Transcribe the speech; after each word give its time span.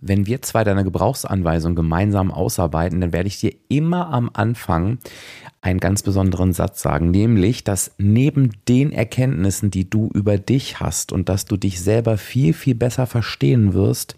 wenn 0.00 0.26
wir 0.26 0.42
zwei 0.42 0.64
deine 0.64 0.84
Gebrauchsanweisung 0.84 1.74
gemeinsam 1.74 2.30
ausarbeiten, 2.30 3.00
dann 3.00 3.12
werde 3.12 3.28
ich 3.28 3.40
dir 3.40 3.54
immer 3.68 4.12
am 4.12 4.30
Anfang 4.32 4.98
einen 5.60 5.80
ganz 5.80 6.02
besonderen 6.02 6.52
Satz 6.52 6.80
sagen, 6.80 7.10
nämlich, 7.10 7.64
dass 7.64 7.92
neben 7.98 8.50
den 8.68 8.92
Erkenntnissen, 8.92 9.70
die 9.70 9.88
du 9.88 10.08
über 10.14 10.38
dich 10.38 10.80
hast 10.80 11.12
und 11.12 11.28
dass 11.28 11.44
du 11.44 11.56
dich 11.56 11.80
selber 11.80 12.16
viel, 12.16 12.54
viel 12.54 12.74
besser 12.74 13.06
verstehen 13.06 13.74
wirst, 13.74 14.16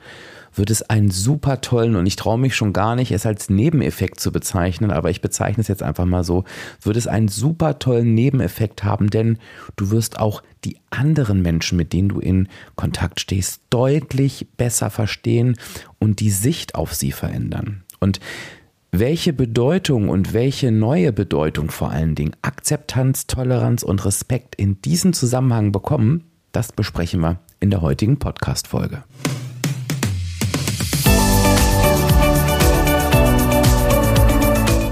wird 0.54 0.70
es 0.70 0.82
einen 0.82 1.10
super 1.10 1.60
tollen, 1.60 1.96
und 1.96 2.06
ich 2.06 2.16
traue 2.16 2.38
mich 2.38 2.54
schon 2.54 2.72
gar 2.72 2.96
nicht, 2.96 3.12
es 3.12 3.26
als 3.26 3.50
Nebeneffekt 3.50 4.20
zu 4.20 4.32
bezeichnen, 4.32 4.90
aber 4.90 5.10
ich 5.10 5.20
bezeichne 5.20 5.60
es 5.60 5.68
jetzt 5.68 5.82
einfach 5.82 6.04
mal 6.04 6.24
so, 6.24 6.44
wird 6.82 6.96
es 6.96 7.06
einen 7.06 7.28
super 7.28 7.78
tollen 7.78 8.14
Nebeneffekt 8.14 8.84
haben, 8.84 9.10
denn 9.10 9.38
du 9.76 9.90
wirst 9.90 10.18
auch 10.18 10.42
die 10.64 10.78
anderen 10.90 11.42
Menschen, 11.42 11.76
mit 11.76 11.92
denen 11.92 12.08
du 12.08 12.20
in 12.20 12.48
Kontakt 12.76 13.20
stehst, 13.20 13.62
deutlich 13.70 14.46
besser 14.56 14.90
verstehen 14.90 15.56
und 15.98 16.20
die 16.20 16.30
Sicht 16.30 16.74
auf 16.74 16.94
sie 16.94 17.12
verändern. 17.12 17.82
Und 18.00 18.20
welche 18.90 19.32
Bedeutung 19.32 20.10
und 20.10 20.34
welche 20.34 20.70
neue 20.70 21.12
Bedeutung 21.12 21.70
vor 21.70 21.90
allen 21.90 22.14
Dingen 22.14 22.36
Akzeptanz, 22.42 23.26
Toleranz 23.26 23.82
und 23.82 24.04
Respekt 24.04 24.54
in 24.54 24.82
diesem 24.82 25.14
Zusammenhang 25.14 25.72
bekommen, 25.72 26.24
das 26.52 26.72
besprechen 26.72 27.20
wir 27.20 27.40
in 27.60 27.70
der 27.70 27.80
heutigen 27.80 28.18
Podcast-Folge. 28.18 29.04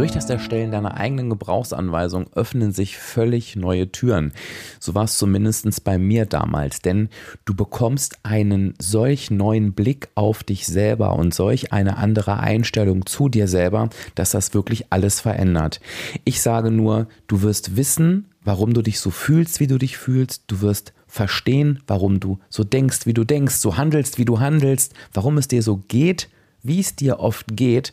Durch 0.00 0.12
das 0.12 0.30
Erstellen 0.30 0.70
deiner 0.70 0.96
eigenen 0.96 1.28
Gebrauchsanweisung 1.28 2.32
öffnen 2.32 2.72
sich 2.72 2.96
völlig 2.96 3.54
neue 3.54 3.92
Türen. 3.92 4.32
So 4.78 4.94
war 4.94 5.04
es 5.04 5.18
zumindest 5.18 5.84
bei 5.84 5.98
mir 5.98 6.24
damals, 6.24 6.80
denn 6.80 7.10
du 7.44 7.52
bekommst 7.54 8.16
einen 8.22 8.72
solch 8.78 9.30
neuen 9.30 9.74
Blick 9.74 10.08
auf 10.14 10.42
dich 10.42 10.66
selber 10.66 11.16
und 11.16 11.34
solch 11.34 11.74
eine 11.74 11.98
andere 11.98 12.40
Einstellung 12.40 13.04
zu 13.04 13.28
dir 13.28 13.46
selber, 13.46 13.90
dass 14.14 14.30
das 14.30 14.54
wirklich 14.54 14.86
alles 14.88 15.20
verändert. 15.20 15.82
Ich 16.24 16.40
sage 16.40 16.70
nur, 16.70 17.06
du 17.26 17.42
wirst 17.42 17.76
wissen, 17.76 18.30
warum 18.42 18.72
du 18.72 18.80
dich 18.80 19.00
so 19.00 19.10
fühlst, 19.10 19.60
wie 19.60 19.66
du 19.66 19.76
dich 19.76 19.98
fühlst. 19.98 20.44
Du 20.46 20.62
wirst 20.62 20.94
verstehen, 21.08 21.82
warum 21.86 22.20
du 22.20 22.38
so 22.48 22.64
denkst, 22.64 23.00
wie 23.04 23.12
du 23.12 23.24
denkst, 23.24 23.56
so 23.56 23.76
handelst, 23.76 24.16
wie 24.16 24.24
du 24.24 24.40
handelst, 24.40 24.94
warum 25.12 25.36
es 25.36 25.46
dir 25.46 25.62
so 25.62 25.76
geht, 25.76 26.30
wie 26.62 26.80
es 26.80 26.96
dir 26.96 27.20
oft 27.20 27.54
geht. 27.54 27.90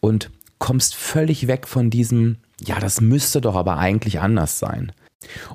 Und 0.00 0.30
kommst 0.64 0.94
völlig 0.94 1.46
weg 1.46 1.68
von 1.68 1.90
diesem, 1.90 2.38
ja, 2.58 2.80
das 2.80 3.02
müsste 3.02 3.42
doch 3.42 3.54
aber 3.54 3.76
eigentlich 3.76 4.20
anders 4.20 4.58
sein. 4.58 4.92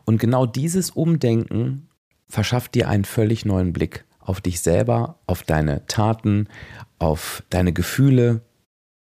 Und 0.05 0.19
genau 0.19 0.45
dieses 0.45 0.91
Umdenken 0.91 1.87
verschafft 2.27 2.75
dir 2.75 2.87
einen 2.89 3.05
völlig 3.05 3.43
neuen 3.43 3.73
Blick 3.73 4.05
auf 4.19 4.39
dich 4.39 4.59
selber, 4.61 5.17
auf 5.25 5.41
deine 5.41 5.87
Taten, 5.87 6.47
auf 6.99 7.41
deine 7.49 7.73
Gefühle 7.73 8.41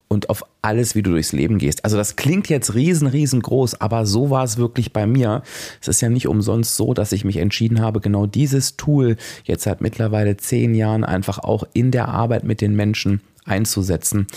und 0.08 0.30
auf 0.30 0.46
alles, 0.62 0.96
wie 0.96 1.04
du 1.04 1.12
durchs 1.12 1.34
Leben 1.34 1.58
gehst. 1.58 1.84
Also 1.84 1.98
das 1.98 2.16
klingt 2.16 2.48
jetzt 2.48 2.74
riesen, 2.74 3.08
riesengroß, 3.08 3.82
aber 3.82 4.06
so 4.06 4.30
war 4.30 4.46
es 4.46 4.56
wirklich 4.56 4.94
bei 4.94 5.06
mir. 5.06 5.44
Es 5.82 5.90
ist 5.90 6.00
ja 6.00 6.08
nicht 6.08 6.30
umsonst 6.30 6.78
so, 6.78 6.94
dass 6.94 7.12
ich 7.12 7.26
mich 7.26 7.36
entschieden 7.36 7.82
habe, 7.82 8.00
genau 8.00 8.28
dieses 8.28 8.78
Tool 8.78 9.18
jetzt 9.44 9.64
seit 9.64 9.82
mittlerweile 9.82 10.38
zehn 10.38 10.74
Jahren 10.74 11.04
einfach 11.04 11.40
auch 11.40 11.66
in 11.74 11.92
der 11.92 12.08
Arbeit 12.08 12.46
mit 12.46 12.62
den 12.62 12.78
Menschen 12.78 13.20
einzusetzen, 13.48 14.28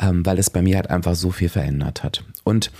ähm, 0.00 0.24
weil 0.26 0.38
es 0.38 0.50
bei 0.50 0.62
mir 0.62 0.76
halt 0.76 0.90
einfach 0.90 1.14
so 1.14 1.30
viel 1.30 1.48
verändert 1.48 2.02
hat. 2.02 2.24
Und 2.44 2.70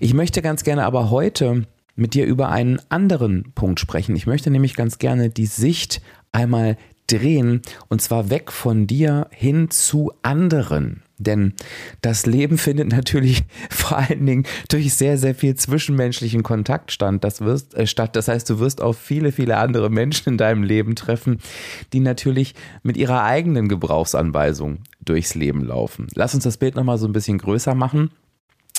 ich 0.00 0.14
möchte 0.14 0.42
ganz 0.42 0.64
gerne 0.64 0.84
aber 0.84 1.10
heute 1.10 1.66
mit 1.96 2.14
dir 2.14 2.26
über 2.26 2.48
einen 2.50 2.80
anderen 2.88 3.52
Punkt 3.54 3.80
sprechen. 3.80 4.14
Ich 4.16 4.26
möchte 4.26 4.50
nämlich 4.50 4.76
ganz 4.76 4.98
gerne 4.98 5.30
die 5.30 5.46
Sicht 5.46 6.00
einmal 6.32 6.76
drehen 7.08 7.62
und 7.88 8.00
zwar 8.00 8.30
weg 8.30 8.52
von 8.52 8.86
dir 8.86 9.28
hin 9.30 9.70
zu 9.70 10.12
anderen. 10.22 11.02
Denn 11.18 11.54
das 12.00 12.26
Leben 12.26 12.58
findet 12.58 12.88
natürlich 12.88 13.44
vor 13.70 13.98
allen 13.98 14.24
Dingen 14.24 14.44
durch 14.68 14.94
sehr, 14.94 15.18
sehr 15.18 15.34
viel 15.34 15.54
zwischenmenschlichen 15.54 16.42
Kontakt 16.42 16.92
stand, 16.92 17.24
das 17.24 17.40
wirst, 17.40 17.74
äh, 17.74 17.86
statt. 17.86 18.16
Das 18.16 18.28
heißt, 18.28 18.48
du 18.48 18.60
wirst 18.60 18.80
auf 18.80 18.98
viele, 18.98 19.32
viele 19.32 19.56
andere 19.58 19.90
Menschen 19.90 20.30
in 20.30 20.38
deinem 20.38 20.62
Leben 20.62 20.94
treffen, 20.94 21.40
die 21.92 22.00
natürlich 22.00 22.54
mit 22.82 22.96
ihrer 22.96 23.24
eigenen 23.24 23.68
Gebrauchsanweisung 23.68 24.78
durchs 25.00 25.34
Leben 25.34 25.64
laufen. 25.64 26.06
Lass 26.14 26.34
uns 26.34 26.44
das 26.44 26.56
Bild 26.56 26.76
nochmal 26.76 26.98
so 26.98 27.06
ein 27.06 27.12
bisschen 27.12 27.38
größer 27.38 27.74
machen. 27.74 28.10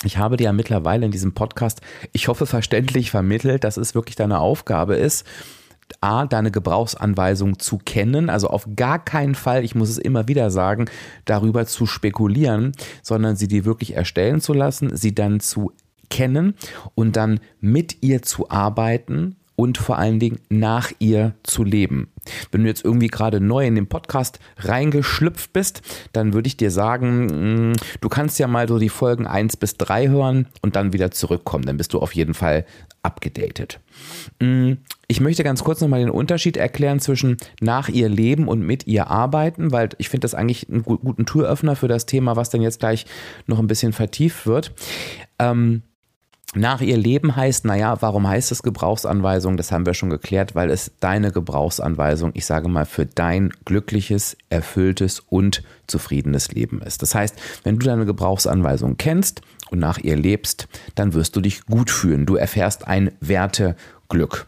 Ich 0.02 0.16
habe 0.16 0.38
dir 0.38 0.44
ja 0.44 0.52
mittlerweile 0.52 1.04
in 1.04 1.12
diesem 1.12 1.32
Podcast, 1.32 1.82
ich 2.12 2.28
hoffe, 2.28 2.46
verständlich 2.46 3.10
vermittelt, 3.10 3.64
dass 3.64 3.76
es 3.76 3.94
wirklich 3.94 4.16
deine 4.16 4.38
Aufgabe 4.38 4.96
ist, 4.96 5.26
A, 6.00 6.26
deine 6.26 6.50
Gebrauchsanweisung 6.50 7.58
zu 7.58 7.78
kennen, 7.78 8.30
also 8.30 8.48
auf 8.48 8.66
gar 8.76 9.04
keinen 9.04 9.34
Fall, 9.34 9.64
ich 9.64 9.74
muss 9.74 9.90
es 9.90 9.98
immer 9.98 10.28
wieder 10.28 10.50
sagen, 10.50 10.86
darüber 11.24 11.66
zu 11.66 11.86
spekulieren, 11.86 12.72
sondern 13.02 13.36
sie 13.36 13.48
dir 13.48 13.64
wirklich 13.64 13.94
erstellen 13.94 14.40
zu 14.40 14.52
lassen, 14.52 14.96
sie 14.96 15.14
dann 15.14 15.40
zu 15.40 15.72
kennen 16.08 16.54
und 16.94 17.16
dann 17.16 17.40
mit 17.60 18.02
ihr 18.02 18.22
zu 18.22 18.50
arbeiten 18.50 19.36
und 19.60 19.76
vor 19.76 19.98
allen 19.98 20.18
Dingen 20.18 20.40
nach 20.48 20.90
ihr 21.00 21.34
zu 21.42 21.64
leben. 21.64 22.08
Wenn 22.50 22.62
du 22.62 22.68
jetzt 22.68 22.82
irgendwie 22.82 23.08
gerade 23.08 23.42
neu 23.42 23.66
in 23.66 23.74
den 23.74 23.88
Podcast 23.88 24.40
reingeschlüpft 24.56 25.52
bist, 25.52 25.82
dann 26.14 26.32
würde 26.32 26.46
ich 26.46 26.56
dir 26.56 26.70
sagen, 26.70 27.70
mm, 27.70 27.72
du 28.00 28.08
kannst 28.08 28.38
ja 28.38 28.46
mal 28.46 28.66
so 28.66 28.78
die 28.78 28.88
Folgen 28.88 29.26
1 29.26 29.58
bis 29.58 29.76
3 29.76 30.08
hören 30.08 30.46
und 30.62 30.76
dann 30.76 30.94
wieder 30.94 31.10
zurückkommen. 31.10 31.66
Dann 31.66 31.76
bist 31.76 31.92
du 31.92 31.98
auf 31.98 32.14
jeden 32.14 32.32
Fall 32.32 32.64
abgedatet. 33.02 33.80
Ich 35.10 35.20
möchte 35.20 35.42
ganz 35.42 35.64
kurz 35.64 35.80
nochmal 35.80 35.98
den 35.98 36.08
Unterschied 36.08 36.56
erklären 36.56 37.00
zwischen 37.00 37.36
nach 37.60 37.88
ihr 37.88 38.08
leben 38.08 38.46
und 38.46 38.60
mit 38.62 38.86
ihr 38.86 39.08
arbeiten, 39.08 39.72
weil 39.72 39.88
ich 39.98 40.08
finde 40.08 40.20
das 40.20 40.36
eigentlich 40.36 40.68
einen 40.68 40.84
guten 40.84 41.26
Türöffner 41.26 41.74
für 41.74 41.88
das 41.88 42.06
Thema, 42.06 42.36
was 42.36 42.50
dann 42.50 42.62
jetzt 42.62 42.78
gleich 42.78 43.06
noch 43.48 43.58
ein 43.58 43.66
bisschen 43.66 43.92
vertieft 43.92 44.46
wird. 44.46 44.72
Ähm, 45.40 45.82
nach 46.54 46.80
ihr 46.80 46.96
Leben 46.96 47.34
heißt, 47.34 47.64
naja, 47.64 47.96
warum 48.02 48.28
heißt 48.28 48.52
es 48.52 48.62
Gebrauchsanweisung? 48.62 49.56
Das 49.56 49.72
haben 49.72 49.84
wir 49.84 49.94
schon 49.94 50.10
geklärt, 50.10 50.54
weil 50.54 50.70
es 50.70 50.92
deine 51.00 51.32
Gebrauchsanweisung, 51.32 52.30
ich 52.34 52.46
sage 52.46 52.68
mal, 52.68 52.86
für 52.86 53.04
dein 53.04 53.50
glückliches, 53.64 54.36
erfülltes 54.48 55.18
und 55.18 55.64
zufriedenes 55.88 56.52
Leben 56.52 56.82
ist. 56.82 57.02
Das 57.02 57.16
heißt, 57.16 57.34
wenn 57.64 57.80
du 57.80 57.86
deine 57.86 58.06
Gebrauchsanweisung 58.06 58.96
kennst 58.96 59.42
und 59.70 59.78
nach 59.78 59.98
ihr 59.98 60.16
lebst, 60.16 60.68
dann 60.94 61.14
wirst 61.14 61.36
du 61.36 61.40
dich 61.40 61.64
gut 61.66 61.90
fühlen. 61.90 62.26
Du 62.26 62.36
erfährst 62.36 62.86
ein 62.86 63.12
Werteglück. 63.20 64.46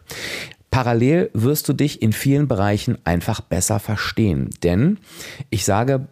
Parallel 0.71 1.29
wirst 1.33 1.69
du 1.69 1.73
dich 1.73 2.01
in 2.01 2.13
vielen 2.13 2.47
Bereichen 2.47 2.97
einfach 3.03 3.41
besser 3.41 3.79
verstehen. 3.79 4.49
Denn 4.63 4.97
ich 5.49 5.65
sage 5.65 6.07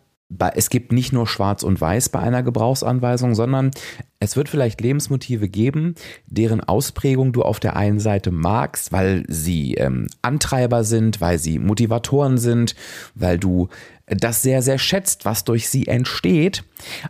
es 0.54 0.70
gibt 0.70 0.92
nicht 0.92 1.14
nur 1.14 1.28
Schwarz 1.28 1.64
und 1.64 1.80
Weiß 1.80 2.10
bei 2.10 2.20
einer 2.20 2.44
Gebrauchsanweisung, 2.44 3.36
sondern 3.36 3.72
es 4.20 4.36
wird 4.36 4.50
vielleicht 4.50 4.82
Lebensmotive 4.82 5.50
geben, 5.50 5.96
deren 6.28 6.62
Ausprägung 6.62 7.34
du 7.34 7.44
auf 7.44 7.60
der 7.60 7.76
einen 7.76 8.00
Seite 8.00 8.32
magst, 8.32 8.92
weil 8.92 9.24
sie 9.28 9.74
ähm, 9.76 10.08
Antreiber 10.22 10.84
sind, 10.84 11.22
weil 11.22 11.38
sie 11.38 11.60
Motivatoren 11.60 12.38
sind, 12.38 12.76
weil 13.16 13.38
du 13.38 13.70
das 14.06 14.42
sehr, 14.42 14.62
sehr 14.62 14.78
schätzt, 14.78 15.26
was 15.26 15.44
durch 15.44 15.70
sie 15.70 15.88
entsteht. 15.88 16.64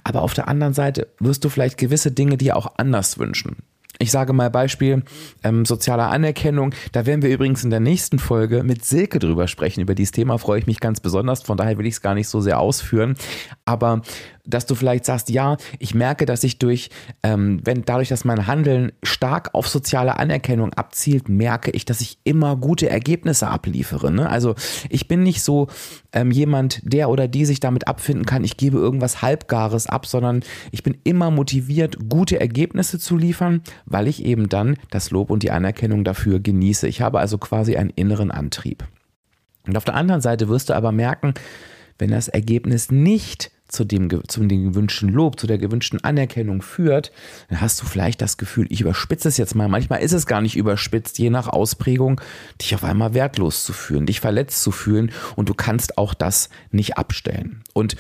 Aber 0.04 0.22
auf 0.22 0.34
der 0.34 0.48
anderen 0.48 0.74
Seite 0.74 1.08
wirst 1.20 1.44
du 1.44 1.50
vielleicht 1.50 1.78
gewisse 1.78 2.12
Dinge 2.12 2.38
dir 2.38 2.56
auch 2.56 2.74
anders 2.78 3.18
wünschen. 3.18 3.58
Ich 4.02 4.10
sage 4.10 4.34
mal 4.34 4.50
Beispiel 4.50 5.04
ähm, 5.44 5.64
soziale 5.64 6.06
Anerkennung. 6.06 6.74
Da 6.92 7.06
werden 7.06 7.22
wir 7.22 7.30
übrigens 7.30 7.64
in 7.64 7.70
der 7.70 7.80
nächsten 7.80 8.18
Folge 8.18 8.64
mit 8.64 8.84
Silke 8.84 9.20
drüber 9.20 9.48
sprechen. 9.48 9.82
Über 9.82 9.94
dieses 9.94 10.12
Thema 10.12 10.40
freue 10.40 10.58
ich 10.58 10.66
mich 10.66 10.80
ganz 10.80 11.00
besonders. 11.00 11.44
Von 11.44 11.56
daher 11.56 11.78
will 11.78 11.86
ich 11.86 11.94
es 11.94 12.02
gar 12.02 12.16
nicht 12.16 12.28
so 12.28 12.42
sehr 12.42 12.60
ausführen. 12.60 13.16
Aber 13.64 14.02
dass 14.54 14.66
du 14.66 14.76
vielleicht 14.76 15.06
sagst, 15.06 15.30
ja, 15.30 15.58
ich 15.80 15.96
merke, 15.96 16.26
dass 16.26 16.44
ich 16.44 16.60
durch, 16.60 16.90
ähm, 17.24 17.62
wenn 17.64 17.84
dadurch, 17.84 18.10
dass 18.10 18.26
mein 18.26 18.48
Handeln 18.48 18.92
stark 19.04 19.50
auf 19.54 19.68
soziale 19.68 20.18
Anerkennung 20.20 20.74
abzielt, 20.74 21.30
merke 21.30 21.72
ich, 21.72 21.86
dass 21.86 22.02
ich 22.02 22.20
immer 22.24 22.56
gute 22.56 22.90
Ergebnisse 22.90 23.48
abliefere. 23.48 24.12
Ne? 24.12 24.30
Also 24.30 24.56
ich 24.90 25.08
bin 25.08 25.24
nicht 25.24 25.42
so 25.42 25.68
ähm, 26.14 26.32
jemand, 26.32 26.82
der 26.84 27.10
oder 27.10 27.28
die 27.28 27.46
sich 27.46 27.60
damit 27.60 27.88
abfinden 27.88 28.26
kann, 28.26 28.44
ich 28.44 28.58
gebe 28.58 28.78
irgendwas 28.78 29.22
Halbgares 29.22 29.88
ab, 29.88 30.06
sondern 30.06 30.44
ich 30.72 30.84
bin 30.84 30.98
immer 31.04 31.32
motiviert, 31.32 31.98
gute 32.10 32.40
Ergebnisse 32.40 33.00
zu 33.00 33.18
liefern, 33.18 33.62
weil 33.86 34.08
ich 34.08 34.24
eben 34.24 34.50
dann 34.50 34.78
das 34.90 35.12
Lob 35.12 35.30
und 35.30 35.44
die 35.44 35.52
Anerkennung 35.52 36.04
dafür 36.04 36.40
genieße. 36.40 36.88
Ich 36.88 37.02
habe 37.02 37.20
also 37.20 37.38
quasi 37.38 37.76
einen 37.76 37.90
inneren 37.90 38.32
Antrieb. 38.32 38.86
Und 39.68 39.78
auf 39.78 39.86
der 39.86 39.96
anderen 39.96 40.22
Seite 40.22 40.50
wirst 40.50 40.70
du 40.70 40.74
aber 40.74 40.92
merken, 40.92 41.34
wenn 41.98 42.10
das 42.10 42.28
Ergebnis 42.28 42.92
nicht 42.92 43.52
zu 43.72 43.86
dem, 43.86 44.10
zu 44.28 44.46
dem 44.46 44.66
gewünschten 44.66 45.10
Lob, 45.10 45.40
zu 45.40 45.48
der 45.48 45.58
gewünschten 45.58 46.04
Anerkennung 46.04 46.62
führt, 46.62 47.12
dann 47.50 47.62
hast 47.62 47.82
du 47.82 47.86
vielleicht 47.86 48.22
das 48.22 48.38
Gefühl, 48.38 48.68
ich 48.70 48.82
überspitze 48.82 49.28
es 49.28 49.38
jetzt 49.38 49.56
mal. 49.56 49.70
Manchmal 49.70 50.02
ist 50.02 50.12
es 50.12 50.26
gar 50.26 50.42
nicht 50.42 50.58
überspitzt, 50.58 51.18
je 51.18 51.30
nach 51.30 51.48
Ausprägung, 51.48 52.22
dich 52.62 52.76
auf 52.76 52.84
einmal 52.84 53.14
wertlos 53.14 53.64
zu 53.64 53.74
fühlen, 53.74 54.06
dich 54.06 54.20
verletzt 54.20 54.62
zu 54.62 54.72
fühlen 54.72 55.12
und 55.36 55.50
du 55.50 55.54
kannst 55.54 55.98
auch 55.98 56.14
das 56.14 56.50
nicht 56.72 56.98
abstellen. 56.98 57.64
Und 57.74 57.96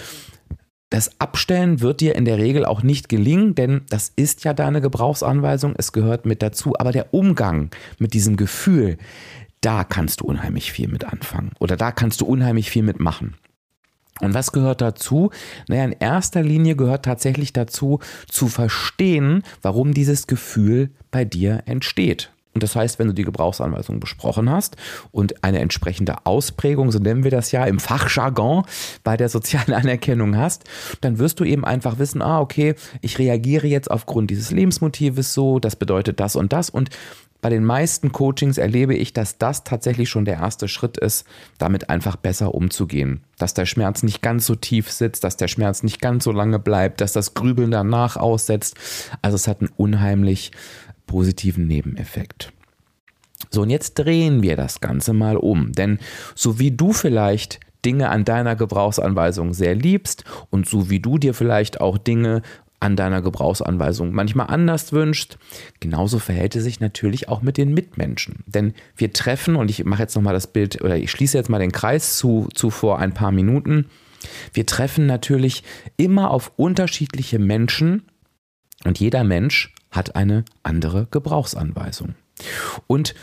das 0.89 1.21
Abstellen 1.21 1.79
wird 1.79 2.01
dir 2.01 2.15
in 2.15 2.25
der 2.25 2.37
Regel 2.37 2.65
auch 2.65 2.83
nicht 2.83 3.07
gelingen, 3.07 3.55
denn 3.55 3.83
das 3.89 4.11
ist 4.13 4.43
ja 4.43 4.53
deine 4.53 4.81
Gebrauchsanweisung, 4.81 5.73
es 5.77 5.93
gehört 5.93 6.25
mit 6.25 6.41
dazu. 6.41 6.73
Aber 6.77 6.91
der 6.91 7.13
Umgang 7.13 7.69
mit 7.97 8.13
diesem 8.13 8.35
Gefühl, 8.35 8.97
da 9.61 9.85
kannst 9.85 10.19
du 10.19 10.25
unheimlich 10.25 10.73
viel 10.73 10.89
mit 10.89 11.05
anfangen 11.05 11.51
oder 11.59 11.77
da 11.77 11.91
kannst 11.91 12.19
du 12.19 12.25
unheimlich 12.25 12.69
viel 12.69 12.83
mitmachen. 12.83 13.35
Und 14.21 14.33
was 14.33 14.51
gehört 14.51 14.81
dazu? 14.81 15.31
Naja, 15.67 15.83
in 15.83 15.95
erster 15.99 16.43
Linie 16.43 16.75
gehört 16.75 17.05
tatsächlich 17.05 17.53
dazu, 17.53 17.99
zu 18.29 18.47
verstehen, 18.47 19.43
warum 19.61 19.93
dieses 19.93 20.27
Gefühl 20.27 20.91
bei 21.09 21.25
dir 21.25 21.63
entsteht. 21.65 22.31
Und 22.53 22.63
das 22.63 22.75
heißt, 22.75 22.99
wenn 22.99 23.07
du 23.07 23.13
die 23.13 23.23
Gebrauchsanweisung 23.23 23.99
besprochen 23.99 24.49
hast 24.49 24.75
und 25.11 25.43
eine 25.43 25.59
entsprechende 25.59 26.25
Ausprägung, 26.25 26.91
so 26.91 26.99
nennen 26.99 27.23
wir 27.23 27.31
das 27.31 27.51
ja 27.51 27.63
im 27.65 27.79
Fachjargon, 27.79 28.63
bei 29.03 29.15
der 29.15 29.29
sozialen 29.29 29.73
Anerkennung 29.73 30.35
hast, 30.35 30.65
dann 30.99 31.17
wirst 31.17 31.39
du 31.39 31.45
eben 31.45 31.63
einfach 31.63 31.97
wissen, 31.97 32.21
ah, 32.21 32.41
okay, 32.41 32.75
ich 33.01 33.19
reagiere 33.19 33.67
jetzt 33.67 33.89
aufgrund 33.89 34.31
dieses 34.31 34.51
Lebensmotives 34.51 35.33
so, 35.33 35.59
das 35.59 35.75
bedeutet 35.77 36.19
das 36.19 36.35
und 36.35 36.51
das. 36.51 36.69
Und 36.69 36.89
bei 37.41 37.49
den 37.49 37.65
meisten 37.65 38.11
Coachings 38.11 38.57
erlebe 38.57 38.95
ich, 38.95 39.13
dass 39.13 39.39
das 39.39 39.63
tatsächlich 39.63 40.09
schon 40.09 40.25
der 40.25 40.35
erste 40.35 40.67
Schritt 40.67 40.97
ist, 40.97 41.25
damit 41.57 41.89
einfach 41.89 42.15
besser 42.15 42.53
umzugehen. 42.53 43.21
Dass 43.39 43.55
der 43.55 43.65
Schmerz 43.65 44.03
nicht 44.03 44.21
ganz 44.21 44.45
so 44.45 44.55
tief 44.55 44.91
sitzt, 44.91 45.23
dass 45.23 45.37
der 45.37 45.47
Schmerz 45.47 45.81
nicht 45.81 46.01
ganz 46.01 46.23
so 46.23 46.31
lange 46.31 46.59
bleibt, 46.59 47.01
dass 47.01 47.13
das 47.13 47.33
Grübeln 47.33 47.71
danach 47.71 48.15
aussetzt. 48.15 48.75
Also 49.23 49.35
es 49.35 49.47
hat 49.47 49.61
einen 49.61 49.71
unheimlich 49.75 50.51
positiven 51.07 51.67
Nebeneffekt. 51.67 52.53
So, 53.49 53.63
und 53.63 53.71
jetzt 53.71 53.95
drehen 53.95 54.43
wir 54.43 54.55
das 54.55 54.79
Ganze 54.79 55.13
mal 55.13 55.35
um. 55.35 55.73
Denn 55.73 55.97
so 56.35 56.59
wie 56.59 56.71
du 56.71 56.93
vielleicht 56.93 57.59
Dinge 57.83 58.09
an 58.09 58.23
deiner 58.23 58.55
Gebrauchsanweisung 58.55 59.53
sehr 59.53 59.73
liebst 59.73 60.23
und 60.51 60.69
so 60.69 60.89
wie 60.91 60.99
du 60.99 61.17
dir 61.17 61.33
vielleicht 61.33 61.81
auch 61.81 61.97
Dinge 61.97 62.43
an 62.81 62.95
deiner 62.95 63.21
Gebrauchsanweisung 63.21 64.11
manchmal 64.11 64.47
anders 64.47 64.91
wünschst, 64.91 65.37
genauso 65.79 66.19
verhält 66.19 66.55
es 66.55 66.63
sich 66.63 66.79
natürlich 66.79 67.29
auch 67.29 67.41
mit 67.41 67.57
den 67.57 67.73
Mitmenschen. 67.73 68.43
Denn 68.47 68.73
wir 68.95 69.13
treffen, 69.13 69.55
und 69.55 69.69
ich 69.69 69.85
mache 69.85 70.01
jetzt 70.01 70.15
nochmal 70.15 70.33
das 70.33 70.47
Bild, 70.47 70.81
oder 70.81 70.97
ich 70.97 71.11
schließe 71.11 71.37
jetzt 71.37 71.49
mal 71.49 71.59
den 71.59 71.71
Kreis 71.71 72.17
zu, 72.17 72.49
zu 72.53 72.69
vor 72.69 72.99
ein 72.99 73.13
paar 73.13 73.31
Minuten, 73.31 73.85
wir 74.53 74.65
treffen 74.65 75.05
natürlich 75.05 75.63
immer 75.97 76.31
auf 76.31 76.51
unterschiedliche 76.55 77.39
Menschen 77.39 78.03
und 78.83 78.99
jeder 78.99 79.23
Mensch 79.23 79.73
hat 79.91 80.15
eine 80.15 80.45
andere 80.63 81.07
Gebrauchsanweisung. 81.11 82.15
Und 82.87 83.13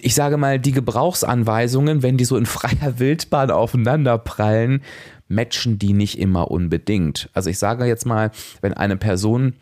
ich 0.00 0.14
sage 0.14 0.36
mal, 0.36 0.58
die 0.58 0.72
Gebrauchsanweisungen, 0.72 2.02
wenn 2.02 2.16
die 2.16 2.24
so 2.24 2.36
in 2.36 2.46
freier 2.46 2.98
Wildbahn 2.98 3.50
aufeinander 3.50 4.18
prallen, 4.18 4.82
matchen 5.28 5.78
die 5.78 5.92
nicht 5.92 6.18
immer 6.18 6.50
unbedingt. 6.50 7.30
Also 7.32 7.50
ich 7.50 7.58
sage 7.58 7.84
jetzt 7.84 8.06
mal, 8.06 8.30
wenn 8.60 8.74
eine 8.74 8.96
Person, 8.96 9.54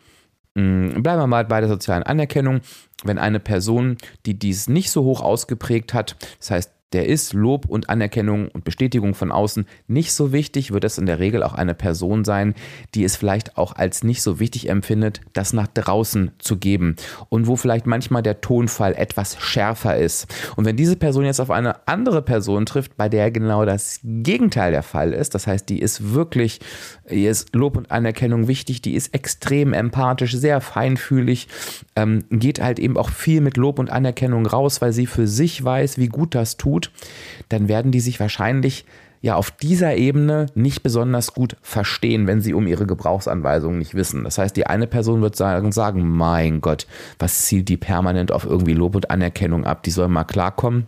hm, 0.55 1.03
bleiben 1.03 1.21
wir 1.21 1.27
mal 1.27 1.45
bei 1.45 1.59
der 1.59 1.69
sozialen 1.69 2.03
Anerkennung, 2.03 2.61
wenn 3.03 3.19
eine 3.19 3.39
Person, 3.39 3.97
die 4.25 4.39
dies 4.39 4.67
nicht 4.67 4.89
so 4.89 5.03
hoch 5.03 5.21
ausgeprägt 5.21 5.93
hat, 5.93 6.15
das 6.39 6.51
heißt, 6.51 6.71
der 6.93 7.07
ist 7.07 7.33
Lob 7.33 7.65
und 7.65 7.89
Anerkennung 7.89 8.47
und 8.47 8.63
Bestätigung 8.63 9.13
von 9.13 9.31
außen. 9.31 9.65
Nicht 9.87 10.13
so 10.13 10.31
wichtig, 10.31 10.71
wird 10.71 10.85
es 10.85 10.97
in 10.97 11.05
der 11.05 11.19
Regel 11.19 11.43
auch 11.43 11.53
eine 11.53 11.73
Person 11.73 12.23
sein, 12.23 12.55
die 12.95 13.03
es 13.03 13.17
vielleicht 13.17 13.57
auch 13.57 13.75
als 13.75 14.03
nicht 14.03 14.21
so 14.21 14.39
wichtig 14.39 14.69
empfindet, 14.69 15.19
das 15.33 15.51
nach 15.51 15.67
draußen 15.67 16.31
zu 16.39 16.57
geben. 16.57 16.95
Und 17.27 17.47
wo 17.47 17.57
vielleicht 17.57 17.87
manchmal 17.87 18.23
der 18.23 18.39
Tonfall 18.39 18.93
etwas 18.93 19.37
schärfer 19.41 19.97
ist. 19.97 20.33
Und 20.55 20.63
wenn 20.63 20.77
diese 20.77 20.95
Person 20.95 21.25
jetzt 21.25 21.41
auf 21.41 21.51
eine 21.51 21.87
andere 21.87 22.21
Person 22.21 22.65
trifft, 22.65 22.95
bei 22.95 23.09
der 23.09 23.31
genau 23.31 23.65
das 23.65 23.99
Gegenteil 24.03 24.71
der 24.71 24.83
Fall 24.83 25.11
ist, 25.11 25.35
das 25.35 25.45
heißt, 25.45 25.67
die 25.67 25.79
ist 25.79 26.13
wirklich, 26.13 26.61
ihr 27.09 27.31
ist 27.31 27.53
Lob 27.53 27.75
und 27.75 27.91
Anerkennung 27.91 28.47
wichtig, 28.47 28.81
die 28.81 28.95
ist 28.95 29.13
extrem 29.13 29.73
empathisch, 29.73 30.33
sehr 30.35 30.61
feinfühlig, 30.61 31.49
ähm, 31.97 32.23
geht 32.29 32.61
halt 32.61 32.79
eben 32.79 32.95
auch 32.95 33.09
viel 33.09 33.41
mit 33.41 33.57
Lob 33.57 33.77
und 33.77 33.89
Anerkennung 33.89 34.45
raus, 34.45 34.81
weil 34.81 34.93
sie 34.93 35.05
für 35.05 35.27
sich 35.27 35.61
weiß, 35.61 35.97
wie 35.97 36.07
gut 36.07 36.33
das 36.33 36.55
tut 36.55 36.76
tut, 36.77 36.91
dann 37.49 37.67
werden 37.67 37.91
die 37.91 37.99
sich 37.99 38.19
wahrscheinlich 38.19 38.85
ja 39.21 39.35
auf 39.35 39.49
dieser 39.49 39.95
Ebene 39.95 40.45
nicht 40.53 40.83
besonders 40.83 41.33
gut 41.33 41.57
verstehen, 41.61 42.27
wenn 42.27 42.41
sie 42.41 42.53
um 42.53 42.67
ihre 42.67 42.85
Gebrauchsanweisungen 42.85 43.79
nicht 43.79 43.95
wissen. 43.95 44.23
Das 44.23 44.37
heißt, 44.37 44.55
die 44.55 44.67
eine 44.67 44.85
Person 44.85 45.21
wird 45.21 45.35
sagen, 45.35 45.71
sagen, 45.71 46.07
mein 46.07 46.61
Gott, 46.61 46.85
was 47.17 47.45
zielt 47.45 47.67
die 47.67 47.77
permanent 47.77 48.31
auf 48.31 48.45
irgendwie 48.45 48.73
Lob 48.73 48.95
und 48.95 49.09
Anerkennung 49.09 49.65
ab, 49.65 49.83
die 49.83 49.91
soll 49.91 50.07
mal 50.07 50.23
klarkommen. 50.23 50.85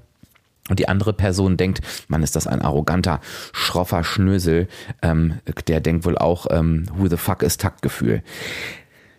Und 0.70 0.78
die 0.78 0.88
andere 0.88 1.14
Person 1.14 1.58
denkt, 1.58 1.82
man 2.10 2.22
ist 2.22 2.36
das 2.36 2.46
ein 2.46 2.62
arroganter, 2.62 3.22
schroffer 3.54 4.04
Schnösel, 4.04 4.68
ähm, 5.02 5.40
der 5.68 5.80
denkt 5.80 6.06
wohl 6.06 6.16
auch, 6.16 6.46
ähm, 6.52 6.86
who 6.96 7.08
the 7.08 7.18
fuck 7.18 7.42
ist 7.42 7.62
Taktgefühl. 7.62 8.22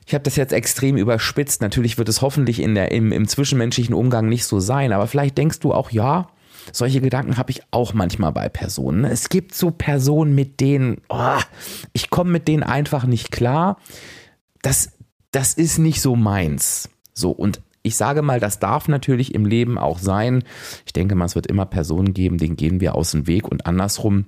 Ich 0.06 0.14
habe 0.14 0.22
das 0.22 0.36
jetzt 0.36 0.52
extrem 0.52 0.96
überspitzt. 0.96 1.60
Natürlich 1.62 1.98
wird 1.98 2.08
es 2.08 2.22
hoffentlich 2.22 2.60
in 2.60 2.76
der, 2.76 2.92
im, 2.92 3.10
im 3.10 3.28
zwischenmenschlichen 3.28 3.94
Umgang 3.94 4.28
nicht 4.28 4.44
so 4.44 4.58
sein, 4.58 4.92
aber 4.92 5.08
vielleicht 5.08 5.38
denkst 5.38 5.60
du 5.60 5.72
auch, 5.72 5.90
ja, 5.90 6.28
solche 6.72 7.00
Gedanken 7.00 7.36
habe 7.36 7.50
ich 7.50 7.62
auch 7.70 7.94
manchmal 7.94 8.32
bei 8.32 8.48
Personen. 8.48 9.04
Es 9.04 9.28
gibt 9.28 9.54
so 9.54 9.70
Personen, 9.70 10.34
mit 10.34 10.60
denen, 10.60 11.00
oh, 11.08 11.38
ich 11.92 12.10
komme 12.10 12.30
mit 12.30 12.48
denen 12.48 12.62
einfach 12.62 13.04
nicht 13.04 13.30
klar. 13.30 13.78
Das, 14.62 14.92
das 15.32 15.54
ist 15.54 15.78
nicht 15.78 16.00
so 16.00 16.16
meins. 16.16 16.88
So, 17.14 17.30
und 17.30 17.60
ich 17.82 17.96
sage 17.96 18.22
mal, 18.22 18.40
das 18.40 18.58
darf 18.58 18.88
natürlich 18.88 19.34
im 19.34 19.46
Leben 19.46 19.78
auch 19.78 19.98
sein. 19.98 20.44
Ich 20.84 20.92
denke 20.92 21.14
mal, 21.14 21.24
es 21.24 21.34
wird 21.34 21.46
immer 21.46 21.66
Personen 21.66 22.12
geben, 22.12 22.38
denen 22.38 22.56
gehen 22.56 22.80
wir 22.80 22.94
aus 22.94 23.12
dem 23.12 23.26
Weg 23.26 23.48
und 23.48 23.66
andersrum. 23.66 24.26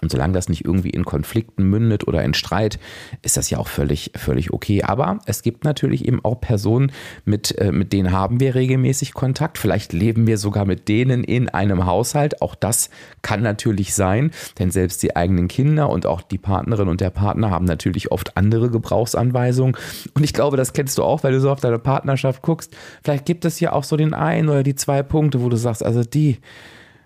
Und 0.00 0.12
solange 0.12 0.32
das 0.32 0.48
nicht 0.48 0.64
irgendwie 0.64 0.90
in 0.90 1.04
Konflikten 1.04 1.64
mündet 1.64 2.06
oder 2.06 2.22
in 2.22 2.34
Streit, 2.34 2.78
ist 3.22 3.36
das 3.36 3.50
ja 3.50 3.58
auch 3.58 3.68
völlig, 3.68 4.12
völlig 4.14 4.52
okay. 4.52 4.82
Aber 4.84 5.18
es 5.26 5.42
gibt 5.42 5.64
natürlich 5.64 6.06
eben 6.06 6.24
auch 6.24 6.40
Personen, 6.40 6.92
mit, 7.24 7.58
äh, 7.58 7.72
mit 7.72 7.92
denen 7.92 8.12
haben 8.12 8.38
wir 8.38 8.54
regelmäßig 8.54 9.12
Kontakt. 9.12 9.58
Vielleicht 9.58 9.92
leben 9.92 10.26
wir 10.26 10.38
sogar 10.38 10.66
mit 10.66 10.88
denen 10.88 11.24
in 11.24 11.48
einem 11.48 11.86
Haushalt. 11.86 12.42
Auch 12.42 12.54
das 12.54 12.90
kann 13.22 13.42
natürlich 13.42 13.94
sein, 13.94 14.30
denn 14.58 14.70
selbst 14.70 15.02
die 15.02 15.16
eigenen 15.16 15.48
Kinder 15.48 15.88
und 15.88 16.06
auch 16.06 16.22
die 16.22 16.38
Partnerin 16.38 16.88
und 16.88 17.00
der 17.00 17.10
Partner 17.10 17.50
haben 17.50 17.64
natürlich 17.64 18.12
oft 18.12 18.36
andere 18.36 18.70
Gebrauchsanweisungen. 18.70 19.76
Und 20.14 20.22
ich 20.22 20.32
glaube, 20.32 20.56
das 20.56 20.72
kennst 20.72 20.98
du 20.98 21.02
auch, 21.02 21.24
weil 21.24 21.32
du 21.32 21.40
so 21.40 21.50
auf 21.50 21.60
deine 21.60 21.78
Partnerschaft 21.78 22.42
guckst. 22.42 22.76
Vielleicht 23.02 23.26
gibt 23.26 23.44
es 23.44 23.58
ja 23.58 23.72
auch 23.72 23.84
so 23.84 23.96
den 23.96 24.14
einen 24.14 24.48
oder 24.48 24.62
die 24.62 24.76
zwei 24.76 25.02
Punkte, 25.02 25.42
wo 25.42 25.48
du 25.48 25.56
sagst, 25.56 25.84
also 25.84 26.04
die, 26.04 26.38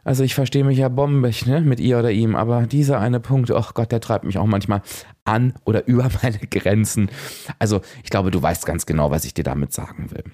also 0.05 0.25
ich 0.25 0.35
verstehe 0.35 0.65
mich 0.65 0.79
ja 0.79 0.89
bombig 0.89 1.47
ne, 1.47 1.61
mit 1.61 1.79
ihr 1.79 1.99
oder 1.99 2.11
ihm, 2.11 2.35
aber 2.35 2.67
dieser 2.67 2.99
eine 2.99 3.21
Punkt, 3.21 3.51
oh 3.51 3.65
Gott, 3.75 3.93
der 3.93 4.01
treibt 4.01 4.25
mich 4.25 4.39
auch 4.39 4.47
manchmal 4.47 4.83
an 5.25 5.55
oder 5.65 5.87
über 5.87 6.09
meine 6.23 6.39
Grenzen. 6.39 7.11
Also 7.59 7.81
ich 8.03 8.11
glaube, 8.11 8.31
du 8.31 8.43
weißt 8.43 8.67
ganz 8.67 8.87
genau, 8.87 9.11
was 9.11 9.25
ich 9.25 9.35
dir 9.35 9.45
damit 9.45 9.73
sagen 9.73 10.11
will. 10.11 10.25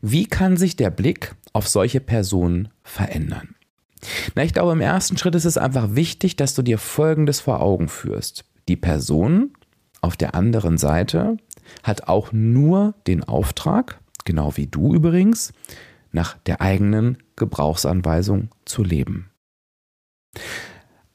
Wie 0.00 0.26
kann 0.26 0.56
sich 0.56 0.76
der 0.76 0.90
Blick 0.90 1.34
auf 1.52 1.68
solche 1.68 2.00
Personen 2.00 2.68
verändern? 2.82 3.54
Na, 4.34 4.44
ich 4.44 4.52
glaube, 4.52 4.72
im 4.72 4.80
ersten 4.80 5.16
Schritt 5.16 5.34
ist 5.34 5.44
es 5.44 5.58
einfach 5.58 5.94
wichtig, 5.94 6.36
dass 6.36 6.54
du 6.54 6.62
dir 6.62 6.78
Folgendes 6.78 7.40
vor 7.40 7.60
Augen 7.60 7.88
führst. 7.88 8.44
Die 8.68 8.76
Person 8.76 9.52
auf 10.00 10.16
der 10.16 10.34
anderen 10.34 10.78
Seite 10.78 11.36
hat 11.82 12.06
auch 12.06 12.32
nur 12.32 12.94
den 13.06 13.24
Auftrag, 13.24 13.98
genau 14.24 14.56
wie 14.56 14.68
du 14.68 14.94
übrigens, 14.94 15.52
nach 16.18 16.36
der 16.46 16.60
eigenen 16.60 17.18
Gebrauchsanweisung 17.36 18.48
zu 18.64 18.82
leben. 18.82 19.30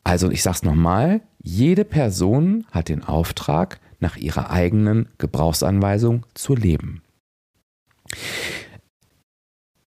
Also 0.05 0.31
ich 0.31 0.41
sage 0.41 0.55
es 0.55 0.63
nochmal, 0.63 1.19
jede 1.41 1.83
Person 1.83 2.65
hat 2.72 2.88
den 2.88 3.03
Auftrag, 3.03 3.81
nach 4.00 4.17
ihrer 4.17 4.50
eigenen 4.50 5.07
Gebrauchsanweisung 5.17 6.25
zu 6.33 6.55
leben. 6.55 7.01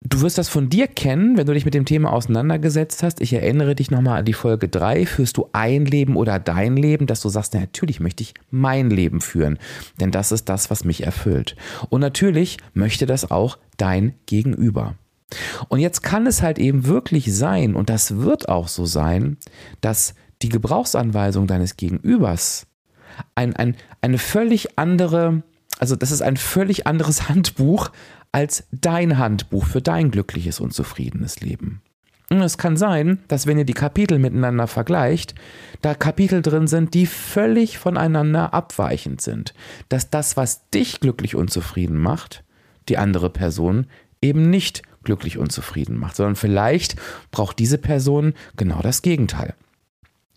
Du 0.07 0.21
wirst 0.21 0.39
das 0.39 0.49
von 0.49 0.69
dir 0.69 0.87
kennen, 0.87 1.37
wenn 1.37 1.47
du 1.47 1.55
dich 1.55 1.65
mit 1.65 1.75
dem 1.75 1.85
Thema 1.85 2.13
auseinandergesetzt 2.13 3.03
hast. 3.03 3.21
Ich 3.21 3.33
erinnere 3.33 3.75
dich 3.75 3.91
nochmal 3.91 4.19
an 4.19 4.25
die 4.25 4.35
Folge 4.35 4.69
3. 4.69 5.07
Führst 5.07 5.37
du 5.37 5.49
ein 5.53 5.87
Leben 5.87 6.17
oder 6.17 6.39
dein 6.39 6.77
Leben, 6.77 7.07
dass 7.07 7.21
du 7.21 7.29
sagst, 7.29 7.55
na, 7.55 7.61
natürlich 7.61 8.01
möchte 8.01 8.23
ich 8.23 8.35
mein 8.51 8.91
Leben 8.91 9.21
führen, 9.21 9.59
denn 10.01 10.11
das 10.11 10.31
ist 10.31 10.49
das, 10.49 10.71
was 10.71 10.85
mich 10.85 11.05
erfüllt. 11.05 11.57
Und 11.89 12.01
natürlich 12.01 12.59
möchte 12.75 13.07
das 13.07 13.31
auch 13.31 13.59
dein 13.77 14.15
Gegenüber. 14.27 14.95
Und 15.69 15.81
jetzt 15.81 16.03
kann 16.03 16.27
es 16.27 16.43
halt 16.43 16.59
eben 16.59 16.87
wirklich 16.87 17.35
sein, 17.35 17.75
und 17.75 17.91
das 17.91 18.17
wird 18.19 18.49
auch 18.49 18.69
so 18.69 18.87
sein, 18.87 19.37
dass 19.81 20.15
die 20.43 20.49
Gebrauchsanweisung 20.49 21.47
deines 21.47 21.77
Gegenübers 21.77 22.67
ein, 23.35 23.55
ein, 23.57 23.77
eine 24.01 24.19
völlig 24.19 24.79
andere, 24.79 25.43
also 25.79 25.97
das 25.97 26.11
ist 26.11 26.23
ein 26.23 26.37
völlig 26.37 26.87
anderes 26.87 27.29
Handbuch 27.29 27.91
als 28.33 28.65
dein 28.73 29.19
Handbuch 29.19 29.67
für 29.67 29.81
dein 29.81 30.11
glückliches 30.11 30.61
und 30.61 30.75
zufriedenes 30.75 31.41
Leben. 31.41 31.83
Und 32.31 32.43
es 32.43 32.59
kann 32.59 32.77
sein, 32.77 33.21
dass 33.29 33.47
wenn 33.47 33.59
ihr 33.59 33.65
die 33.65 33.75
Kapitel 33.75 34.19
miteinander 34.19 34.67
vergleicht, 34.67 35.35
da 35.83 35.95
Kapitel 35.95 36.43
drin 36.43 36.67
sind, 36.67 36.95
die 36.95 37.07
völlig 37.07 37.79
voneinander 37.79 38.55
abweichend 38.55 39.21
sind. 39.21 39.55
Dass 39.89 40.11
das, 40.11 40.37
was 40.37 40.69
dich 40.71 41.01
glücklich 41.01 41.37
und 41.37 41.51
zufrieden 41.51 41.99
macht, 41.99 42.43
die 42.89 42.99
andere 42.99 43.31
Person 43.31 43.87
eben 44.21 44.51
nicht 44.51 44.83
glücklich 45.05 45.39
und 45.39 45.53
zufrieden 45.53 45.99
macht, 45.99 46.17
sondern 46.17 46.37
vielleicht 46.37 46.97
braucht 47.31 47.59
diese 47.59 47.79
Person 47.79 48.35
genau 48.57 48.81
das 48.83 49.03
Gegenteil. 49.03 49.55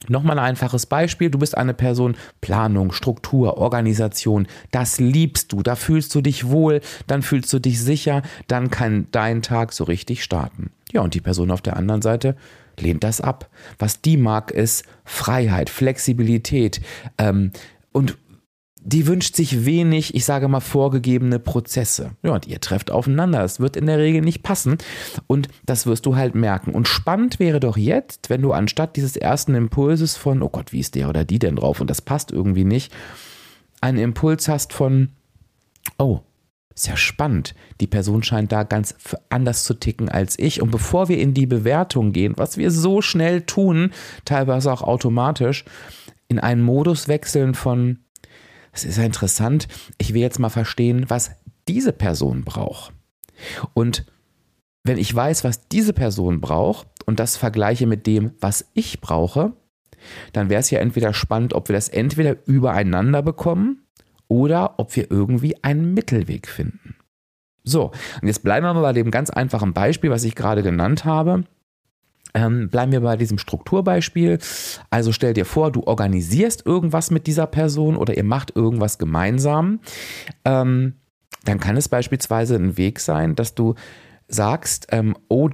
Nochmal 0.10 0.38
ein 0.38 0.46
einfaches 0.46 0.86
Beispiel. 0.86 1.30
Du 1.30 1.40
bist 1.40 1.58
eine 1.58 1.74
Person, 1.74 2.16
Planung, 2.40 2.92
Struktur, 2.92 3.58
Organisation. 3.58 4.48
Das 4.72 5.00
liebst 5.00 5.52
du. 5.52 5.64
Da 5.64 5.76
fühlst 5.76 6.14
du 6.14 6.22
dich 6.22 6.48
wohl, 6.48 6.82
dann 7.08 7.24
fühlst 7.24 7.52
du 7.52 7.60
dich 7.60 7.82
sicher, 7.82 8.22
dann 8.48 8.70
kann 8.70 9.08
dein 9.12 9.42
Tag 9.42 9.74
so 9.74 9.84
richtig 9.84 10.24
starten. 10.24 10.72
Ja, 10.94 11.02
und 11.02 11.14
die 11.14 11.22
Person 11.22 11.52
auf 11.52 11.62
der 11.62 11.76
anderen 11.76 12.02
Seite 12.02 12.36
lehnt 12.80 13.04
das 13.04 13.22
ab. 13.22 13.50
Was 13.80 14.02
die 14.02 14.18
mag, 14.18 14.52
ist 14.52 14.86
Freiheit, 15.04 15.70
Flexibilität 15.70 16.80
ähm, 17.18 17.52
und 17.92 18.18
die 18.88 19.06
wünscht 19.06 19.36
sich 19.36 19.66
wenig, 19.66 20.16
ich 20.16 20.24
sage 20.24 20.48
mal, 20.48 20.62
vorgegebene 20.62 21.40
Prozesse. 21.40 22.12
Ja, 22.24 22.36
und 22.36 22.48
ihr 22.48 22.62
trefft 22.62 22.90
aufeinander. 22.90 23.40
Das 23.40 23.60
wird 23.60 23.76
in 23.76 23.86
der 23.86 23.98
Regel 23.98 24.22
nicht 24.22 24.44
passen. 24.44 24.78
Und 25.28 25.50
das 25.66 25.86
wirst 25.86 26.06
du 26.06 26.16
halt 26.16 26.36
merken. 26.36 26.72
Und 26.72 26.88
spannend 26.88 27.38
wäre 27.38 27.60
doch 27.60 27.76
jetzt, 27.76 28.30
wenn 28.30 28.42
du 28.42 28.54
anstatt 28.54 28.96
dieses 28.96 29.18
ersten 29.18 29.56
Impulses 29.56 30.16
von, 30.16 30.42
oh 30.42 30.48
Gott, 30.48 30.72
wie 30.72 30.80
ist 30.80 30.96
der 30.96 31.10
oder 31.10 31.26
die 31.26 31.38
denn 31.38 31.58
drauf 31.58 31.82
und 31.82 31.90
das 31.90 32.02
passt 32.02 32.32
irgendwie 32.32 32.64
nicht, 32.64 32.94
einen 33.82 33.98
Impuls 33.98 34.48
hast 34.48 34.72
von, 34.72 35.10
oh, 35.98 36.22
ist 36.74 36.88
ja 36.88 36.96
spannend. 36.96 37.56
Die 37.82 37.88
Person 37.88 38.24
scheint 38.24 38.54
da 38.54 38.64
ganz 38.64 38.96
anders 39.30 39.66
zu 39.66 39.74
ticken 39.74 40.08
als 40.08 40.40
ich. 40.40 40.62
Und 40.62 40.72
bevor 40.72 41.10
wir 41.10 41.18
in 41.18 41.34
die 41.34 41.46
Bewertung 41.46 42.14
gehen, 42.14 42.36
was 42.38 42.56
wir 42.56 42.72
so 42.72 43.02
schnell 43.02 43.42
tun, 43.42 43.92
teilweise 44.24 44.72
auch 44.72 44.82
automatisch, 44.82 45.66
in 46.30 46.40
einen 46.40 46.62
Modus 46.62 47.10
wechseln 47.10 47.54
von, 47.54 48.00
es 48.78 48.86
ist 48.86 48.98
ja 48.98 49.04
interessant, 49.04 49.68
ich 49.98 50.14
will 50.14 50.22
jetzt 50.22 50.40
mal 50.40 50.50
verstehen, 50.50 51.10
was 51.10 51.32
diese 51.68 51.94
Person 51.94 52.44
braucht. 52.44 52.94
Und 53.74 54.06
wenn 54.84 54.98
ich 54.98 55.14
weiß, 55.14 55.44
was 55.44 55.68
diese 55.68 55.94
Person 55.94 56.40
braucht 56.40 56.88
und 57.06 57.20
das 57.20 57.38
vergleiche 57.38 57.88
mit 57.88 58.08
dem, 58.08 58.32
was 58.40 58.66
ich 58.74 59.02
brauche, 59.02 59.54
dann 60.32 60.50
wäre 60.50 60.62
es 60.62 60.70
ja 60.70 60.80
entweder 60.80 61.14
spannend, 61.14 61.54
ob 61.54 61.68
wir 61.70 61.76
das 61.76 61.90
entweder 61.90 62.38
übereinander 62.46 63.22
bekommen 63.22 63.84
oder 64.28 64.76
ob 64.78 64.96
wir 64.96 65.12
irgendwie 65.12 65.62
einen 65.64 65.94
Mittelweg 65.94 66.48
finden. 66.48 66.96
So, 67.64 67.92
und 68.22 68.28
jetzt 68.28 68.44
bleiben 68.44 68.66
wir 68.66 68.74
mal 68.74 68.82
bei 68.82 68.94
dem 68.94 69.12
ganz 69.12 69.30
einfachen 69.30 69.74
Beispiel, 69.74 70.10
was 70.10 70.24
ich 70.24 70.36
gerade 70.36 70.64
genannt 70.64 71.04
habe. 71.04 71.44
Ähm, 72.38 72.70
bleiben 72.70 72.92
wir 72.92 73.02
bei 73.02 73.18
diesem 73.18 73.40
Strukturbeispiel. 73.40 74.38
Also 74.92 75.12
stell 75.12 75.34
dir 75.34 75.46
vor, 75.46 75.72
du 75.72 75.82
organisierst 75.88 76.68
irgendwas 76.68 77.10
mit 77.10 77.26
dieser 77.26 77.48
Person 77.48 77.98
oder 77.98 78.16
ihr 78.16 78.24
macht 78.24 78.56
irgendwas 78.56 79.00
gemeinsam. 79.00 79.80
Ähm, 80.46 80.94
dann 81.46 81.60
kann 81.60 81.78
es 81.78 81.90
beispielsweise 81.90 82.56
ein 82.56 82.78
Weg 82.78 83.00
sein, 83.00 83.34
dass 83.34 83.56
du 83.56 83.74
sagst, 84.28 84.88
ähm, 84.92 85.16
oh, 85.30 85.50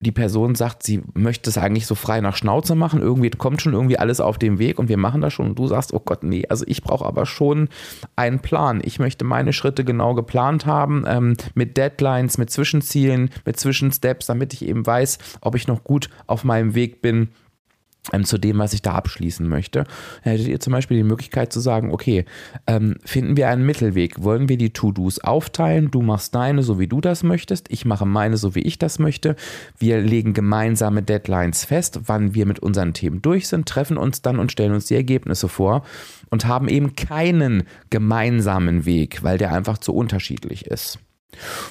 die 0.00 0.12
Person 0.12 0.54
sagt, 0.54 0.82
sie 0.82 1.02
möchte 1.14 1.48
es 1.48 1.56
eigentlich 1.56 1.86
so 1.86 1.94
frei 1.94 2.20
nach 2.20 2.36
Schnauze 2.36 2.74
machen, 2.74 3.00
irgendwie 3.00 3.30
kommt 3.30 3.62
schon 3.62 3.72
irgendwie 3.72 3.98
alles 3.98 4.20
auf 4.20 4.38
den 4.38 4.58
Weg 4.58 4.78
und 4.78 4.88
wir 4.88 4.98
machen 4.98 5.20
das 5.20 5.32
schon. 5.32 5.46
Und 5.46 5.58
du 5.58 5.66
sagst, 5.66 5.94
oh 5.94 6.00
Gott, 6.00 6.22
nee, 6.22 6.44
also 6.48 6.64
ich 6.68 6.82
brauche 6.82 7.06
aber 7.06 7.26
schon 7.26 7.68
einen 8.16 8.40
Plan. 8.40 8.80
Ich 8.84 8.98
möchte 8.98 9.24
meine 9.24 9.52
Schritte 9.52 9.84
genau 9.84 10.14
geplant 10.14 10.66
haben, 10.66 11.04
ähm, 11.06 11.36
mit 11.54 11.76
Deadlines, 11.76 12.38
mit 12.38 12.50
Zwischenzielen, 12.50 13.30
mit 13.44 13.58
Zwischensteps, 13.58 14.26
damit 14.26 14.52
ich 14.52 14.66
eben 14.66 14.86
weiß, 14.86 15.18
ob 15.40 15.54
ich 15.54 15.66
noch 15.66 15.84
gut 15.84 16.10
auf 16.26 16.44
meinem 16.44 16.74
Weg 16.74 17.00
bin, 17.00 17.30
ähm, 18.12 18.24
zu 18.24 18.38
dem, 18.38 18.58
was 18.58 18.74
ich 18.74 18.82
da 18.82 18.92
abschließen 18.92 19.48
möchte, 19.48 19.84
hättet 20.22 20.48
ihr 20.48 20.60
zum 20.60 20.72
Beispiel 20.72 20.96
die 20.96 21.04
Möglichkeit 21.04 21.52
zu 21.52 21.60
sagen, 21.60 21.92
okay, 21.92 22.24
ähm, 22.66 22.96
finden 23.04 23.36
wir 23.36 23.48
einen 23.48 23.64
Mittelweg, 23.64 24.22
wollen 24.22 24.48
wir 24.48 24.58
die 24.58 24.70
To-Dos 24.70 25.20
aufteilen, 25.20 25.90
du 25.90 26.02
machst 26.02 26.34
deine, 26.34 26.62
so 26.62 26.78
wie 26.78 26.86
du 26.86 27.00
das 27.00 27.22
möchtest, 27.22 27.70
ich 27.70 27.84
mache 27.84 28.06
meine, 28.06 28.36
so 28.36 28.54
wie 28.54 28.60
ich 28.60 28.78
das 28.78 28.98
möchte, 28.98 29.36
wir 29.78 30.00
legen 30.00 30.34
gemeinsame 30.34 31.02
Deadlines 31.02 31.64
fest, 31.64 32.00
wann 32.06 32.34
wir 32.34 32.46
mit 32.46 32.58
unseren 32.58 32.92
Themen 32.92 33.22
durch 33.22 33.48
sind, 33.48 33.68
treffen 33.68 33.96
uns 33.96 34.22
dann 34.22 34.38
und 34.38 34.52
stellen 34.52 34.72
uns 34.72 34.86
die 34.86 34.96
Ergebnisse 34.96 35.48
vor 35.48 35.84
und 36.30 36.46
haben 36.46 36.68
eben 36.68 36.96
keinen 36.96 37.64
gemeinsamen 37.90 38.84
Weg, 38.84 39.22
weil 39.22 39.38
der 39.38 39.52
einfach 39.52 39.78
zu 39.78 39.94
unterschiedlich 39.94 40.66
ist. 40.66 40.98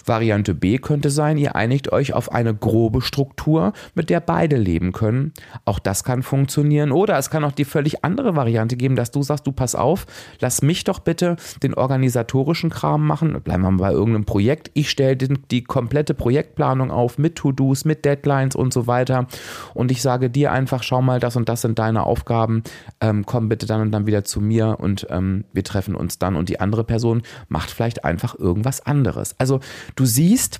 Variante 0.05 0.53
B 0.53 0.77
könnte 0.77 1.09
sein, 1.09 1.37
ihr 1.37 1.55
einigt 1.55 1.91
euch 1.91 2.13
auf 2.13 2.31
eine 2.31 2.53
grobe 2.53 3.01
Struktur, 3.01 3.73
mit 3.95 4.09
der 4.09 4.19
beide 4.19 4.57
leben 4.57 4.91
können. 4.91 5.33
Auch 5.65 5.79
das 5.79 6.03
kann 6.03 6.23
funktionieren. 6.23 6.91
Oder 6.91 7.17
es 7.17 7.29
kann 7.29 7.43
auch 7.43 7.51
die 7.51 7.65
völlig 7.65 8.03
andere 8.03 8.35
Variante 8.35 8.75
geben, 8.75 8.95
dass 8.95 9.11
du 9.11 9.23
sagst, 9.23 9.47
du 9.47 9.51
pass 9.51 9.75
auf, 9.75 10.05
lass 10.39 10.61
mich 10.61 10.83
doch 10.83 10.99
bitte 10.99 11.35
den 11.61 11.73
organisatorischen 11.73 12.69
Kram 12.69 13.05
machen. 13.05 13.39
Bleiben 13.41 13.63
wir 13.63 13.71
mal 13.71 13.89
bei 13.89 13.91
irgendeinem 13.91 14.25
Projekt. 14.25 14.71
Ich 14.73 14.89
stelle 14.89 15.17
die 15.17 15.63
komplette 15.63 16.13
Projektplanung 16.13 16.91
auf 16.91 17.17
mit 17.17 17.35
To-Dos, 17.35 17.85
mit 17.85 18.05
Deadlines 18.05 18.55
und 18.55 18.73
so 18.73 18.87
weiter. 18.87 19.27
Und 19.73 19.91
ich 19.91 20.01
sage 20.01 20.29
dir 20.29 20.51
einfach, 20.51 20.83
schau 20.83 21.01
mal, 21.01 21.19
das 21.19 21.35
und 21.35 21.49
das 21.49 21.61
sind 21.61 21.79
deine 21.79 22.03
Aufgaben. 22.03 22.63
Ähm, 23.01 23.25
komm 23.25 23.49
bitte 23.49 23.65
dann 23.65 23.81
und 23.81 23.91
dann 23.91 24.07
wieder 24.07 24.23
zu 24.23 24.41
mir 24.41 24.77
und 24.79 25.07
ähm, 25.09 25.45
wir 25.53 25.63
treffen 25.63 25.95
uns 25.95 26.19
dann. 26.19 26.35
Und 26.35 26.49
die 26.49 26.59
andere 26.59 26.83
Person 26.83 27.21
macht 27.47 27.71
vielleicht 27.71 28.03
einfach 28.05 28.37
irgendwas 28.37 28.85
anderes. 28.85 29.35
Also 29.39 29.52
also 29.53 29.59
du 29.95 30.05
siehst, 30.05 30.59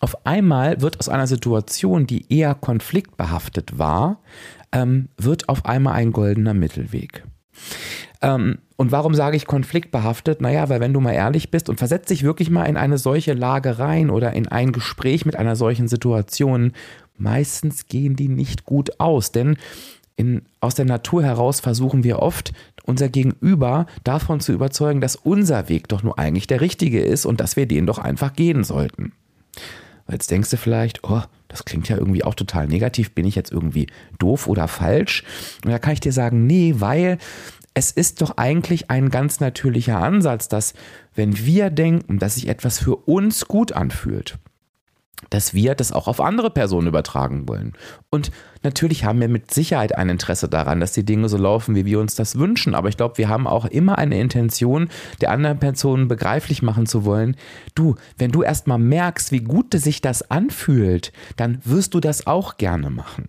auf 0.00 0.26
einmal 0.26 0.80
wird 0.80 0.98
aus 0.98 1.08
einer 1.08 1.26
Situation, 1.26 2.06
die 2.06 2.32
eher 2.32 2.54
konfliktbehaftet 2.54 3.78
war, 3.78 4.20
ähm, 4.72 5.08
wird 5.16 5.48
auf 5.48 5.64
einmal 5.64 5.94
ein 5.94 6.12
goldener 6.12 6.54
Mittelweg. 6.54 7.24
Ähm, 8.20 8.58
und 8.76 8.92
warum 8.92 9.14
sage 9.14 9.36
ich 9.36 9.46
konfliktbehaftet? 9.46 10.40
Naja, 10.40 10.68
weil 10.68 10.80
wenn 10.80 10.92
du 10.92 11.00
mal 11.00 11.12
ehrlich 11.12 11.50
bist 11.50 11.68
und 11.68 11.78
versetzt 11.78 12.10
dich 12.10 12.24
wirklich 12.24 12.50
mal 12.50 12.64
in 12.64 12.76
eine 12.76 12.98
solche 12.98 13.32
Lage 13.32 13.78
rein 13.78 14.10
oder 14.10 14.32
in 14.32 14.48
ein 14.48 14.72
Gespräch 14.72 15.24
mit 15.24 15.36
einer 15.36 15.56
solchen 15.56 15.88
Situation, 15.88 16.72
meistens 17.16 17.86
gehen 17.86 18.16
die 18.16 18.28
nicht 18.28 18.64
gut 18.64 19.00
aus. 19.00 19.32
Denn 19.32 19.56
in, 20.16 20.42
aus 20.60 20.74
der 20.74 20.84
Natur 20.84 21.22
heraus 21.22 21.60
versuchen 21.60 22.04
wir 22.04 22.18
oft, 22.18 22.52
unser 22.86 23.08
Gegenüber 23.08 23.86
davon 24.04 24.40
zu 24.40 24.52
überzeugen, 24.52 25.00
dass 25.00 25.16
unser 25.16 25.68
Weg 25.68 25.88
doch 25.88 26.02
nur 26.02 26.18
eigentlich 26.18 26.46
der 26.46 26.60
richtige 26.60 27.00
ist 27.00 27.26
und 27.26 27.40
dass 27.40 27.56
wir 27.56 27.66
den 27.66 27.86
doch 27.86 27.98
einfach 27.98 28.32
gehen 28.32 28.64
sollten. 28.64 29.12
Jetzt 30.08 30.30
denkst 30.30 30.50
du 30.50 30.56
vielleicht, 30.56 31.02
oh, 31.04 31.22
das 31.48 31.64
klingt 31.64 31.88
ja 31.88 31.96
irgendwie 31.96 32.22
auch 32.24 32.34
total 32.34 32.68
negativ, 32.68 33.12
bin 33.12 33.26
ich 33.26 33.34
jetzt 33.34 33.50
irgendwie 33.50 33.88
doof 34.18 34.46
oder 34.46 34.68
falsch? 34.68 35.24
Und 35.64 35.72
da 35.72 35.78
kann 35.78 35.94
ich 35.94 36.00
dir 36.00 36.12
sagen, 36.12 36.46
nee, 36.46 36.76
weil 36.78 37.18
es 37.74 37.90
ist 37.90 38.22
doch 38.22 38.36
eigentlich 38.36 38.90
ein 38.90 39.10
ganz 39.10 39.40
natürlicher 39.40 40.00
Ansatz, 40.00 40.48
dass 40.48 40.74
wenn 41.14 41.44
wir 41.44 41.70
denken, 41.70 42.18
dass 42.18 42.36
sich 42.36 42.48
etwas 42.48 42.78
für 42.78 42.96
uns 42.96 43.48
gut 43.48 43.72
anfühlt, 43.72 44.38
dass 45.30 45.54
wir 45.54 45.74
das 45.74 45.92
auch 45.92 46.08
auf 46.08 46.20
andere 46.20 46.50
Personen 46.50 46.86
übertragen 46.86 47.48
wollen. 47.48 47.72
Und 48.10 48.30
natürlich 48.62 49.04
haben 49.04 49.20
wir 49.20 49.28
mit 49.28 49.52
Sicherheit 49.52 49.96
ein 49.96 50.08
Interesse 50.08 50.48
daran, 50.48 50.80
dass 50.80 50.92
die 50.92 51.04
Dinge 51.04 51.28
so 51.28 51.36
laufen, 51.36 51.74
wie 51.74 51.84
wir 51.84 52.00
uns 52.00 52.14
das 52.14 52.38
wünschen. 52.38 52.74
Aber 52.74 52.88
ich 52.88 52.96
glaube, 52.96 53.18
wir 53.18 53.28
haben 53.28 53.46
auch 53.46 53.64
immer 53.64 53.98
eine 53.98 54.20
Intention, 54.20 54.88
der 55.20 55.30
anderen 55.30 55.58
Person 55.58 56.08
begreiflich 56.08 56.62
machen 56.62 56.86
zu 56.86 57.04
wollen. 57.04 57.36
Du, 57.74 57.96
wenn 58.18 58.30
du 58.30 58.42
erstmal 58.42 58.78
merkst, 58.78 59.32
wie 59.32 59.40
gut 59.40 59.74
sich 59.74 60.00
das 60.00 60.30
anfühlt, 60.30 61.12
dann 61.36 61.58
wirst 61.64 61.94
du 61.94 62.00
das 62.00 62.26
auch 62.26 62.56
gerne 62.56 62.90
machen. 62.90 63.28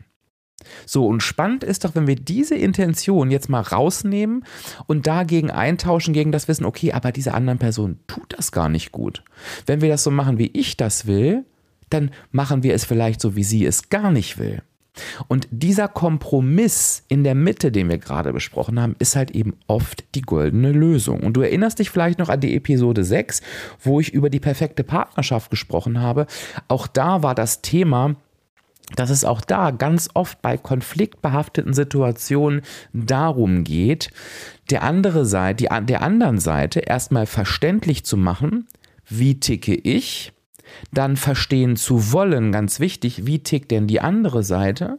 So, 0.85 1.07
und 1.07 1.23
spannend 1.23 1.63
ist 1.63 1.85
doch, 1.85 1.95
wenn 1.95 2.07
wir 2.07 2.15
diese 2.15 2.55
Intention 2.55 3.31
jetzt 3.31 3.49
mal 3.49 3.61
rausnehmen 3.61 4.43
und 4.85 5.07
dagegen 5.07 5.49
eintauschen, 5.49 6.13
gegen 6.13 6.33
das 6.33 6.47
Wissen, 6.49 6.65
okay, 6.65 6.91
aber 6.91 7.13
diese 7.13 7.33
anderen 7.33 7.59
Person 7.59 7.99
tut 8.07 8.33
das 8.35 8.51
gar 8.51 8.67
nicht 8.67 8.91
gut. 8.91 9.23
Wenn 9.65 9.79
wir 9.81 9.89
das 9.89 10.03
so 10.03 10.11
machen, 10.11 10.37
wie 10.37 10.51
ich 10.53 10.75
das 10.75 11.07
will, 11.07 11.45
dann 11.89 12.11
machen 12.31 12.63
wir 12.63 12.73
es 12.73 12.85
vielleicht 12.85 13.21
so, 13.21 13.35
wie 13.35 13.43
sie 13.43 13.65
es 13.65 13.89
gar 13.89 14.11
nicht 14.11 14.37
will. 14.37 14.61
Und 15.27 15.47
dieser 15.51 15.87
Kompromiss 15.87 17.03
in 17.07 17.23
der 17.23 17.35
Mitte, 17.35 17.71
den 17.71 17.89
wir 17.89 17.97
gerade 17.97 18.33
besprochen 18.33 18.79
haben, 18.79 18.95
ist 18.99 19.15
halt 19.15 19.31
eben 19.31 19.55
oft 19.67 20.03
die 20.15 20.21
goldene 20.21 20.71
Lösung. 20.71 21.21
Und 21.21 21.33
du 21.33 21.41
erinnerst 21.41 21.79
dich 21.79 21.89
vielleicht 21.89 22.19
noch 22.19 22.29
an 22.29 22.39
die 22.39 22.55
Episode 22.55 23.03
6, 23.03 23.41
wo 23.79 23.99
ich 23.99 24.13
über 24.13 24.29
die 24.29 24.39
perfekte 24.39 24.83
Partnerschaft 24.83 25.51
gesprochen 25.51 26.01
habe. 26.01 26.27
Auch 26.67 26.87
da 26.87 27.23
war 27.23 27.35
das 27.35 27.61
Thema, 27.61 28.15
dass 28.95 29.09
es 29.09 29.25
auch 29.25 29.41
da 29.41 29.71
ganz 29.71 30.09
oft 30.13 30.41
bei 30.41 30.57
konfliktbehafteten 30.57 31.73
Situationen 31.73 32.61
darum 32.93 33.65
geht, 33.65 34.11
der 34.69 34.83
andere 34.83 35.25
Seite, 35.25 35.67
der 35.83 36.01
anderen 36.01 36.39
Seite 36.39 36.79
erstmal 36.79 37.25
verständlich 37.25 38.05
zu 38.05 38.15
machen, 38.15 38.67
wie 39.09 39.39
ticke 39.39 39.75
ich, 39.75 40.31
dann 40.91 41.17
verstehen 41.17 41.75
zu 41.75 42.11
wollen, 42.11 42.51
ganz 42.51 42.79
wichtig, 42.79 43.25
wie 43.25 43.39
tickt 43.39 43.71
denn 43.71 43.87
die 43.87 44.01
andere 44.01 44.43
Seite 44.43 44.97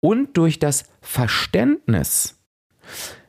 und 0.00 0.36
durch 0.36 0.58
das 0.58 0.84
Verständnis, 1.00 2.38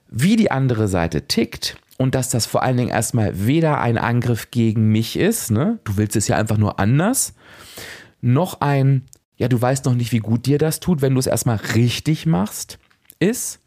wie 0.10 0.36
die 0.36 0.52
andere 0.52 0.88
Seite 0.88 1.28
tickt 1.28 1.78
und 1.98 2.16
dass 2.16 2.30
das 2.30 2.46
vor 2.46 2.64
allen 2.64 2.78
Dingen 2.78 2.90
erstmal 2.90 3.46
weder 3.46 3.80
ein 3.80 3.98
Angriff 3.98 4.52
gegen 4.52 4.92
mich 4.92 5.18
ist, 5.18 5.52
ne? 5.52 5.80
du 5.84 5.98
willst 5.98 6.16
es 6.16 6.28
ja 6.28 6.38
einfach 6.38 6.58
nur 6.58 6.80
anders, 6.80 7.34
noch 8.22 8.62
ein 8.62 9.04
ja, 9.42 9.48
du 9.48 9.60
weißt 9.60 9.86
noch 9.86 9.96
nicht, 9.96 10.12
wie 10.12 10.20
gut 10.20 10.46
dir 10.46 10.60
das 10.60 10.80
tut, 10.80 11.02
wenn 11.02 11.16
du 11.16 11.20
es 11.20 11.26
erstmal 11.26 11.56
richtig 11.56 12.28
machst, 12.28 12.78
ist, 13.18 13.60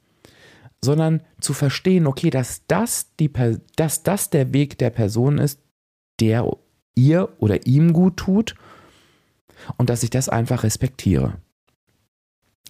sondern 0.80 1.21
zu 1.40 1.52
verstehen, 1.52 2.06
okay, 2.06 2.30
dass 2.30 2.62
das, 2.68 3.09
die, 3.18 3.28
dass 3.75 4.04
das 4.04 4.30
der 4.30 4.52
Weg 4.52 4.78
der 4.78 4.90
Person 4.90 5.38
ist, 5.38 5.59
der 6.21 6.47
ihr 6.95 7.29
oder 7.39 7.67
ihm 7.67 7.93
gut 7.93 8.17
tut 8.17 8.55
und 9.77 9.91
dass 9.91 10.03
ich 10.03 10.11
das 10.11 10.29
einfach 10.29 10.63
respektiere. 10.63 11.35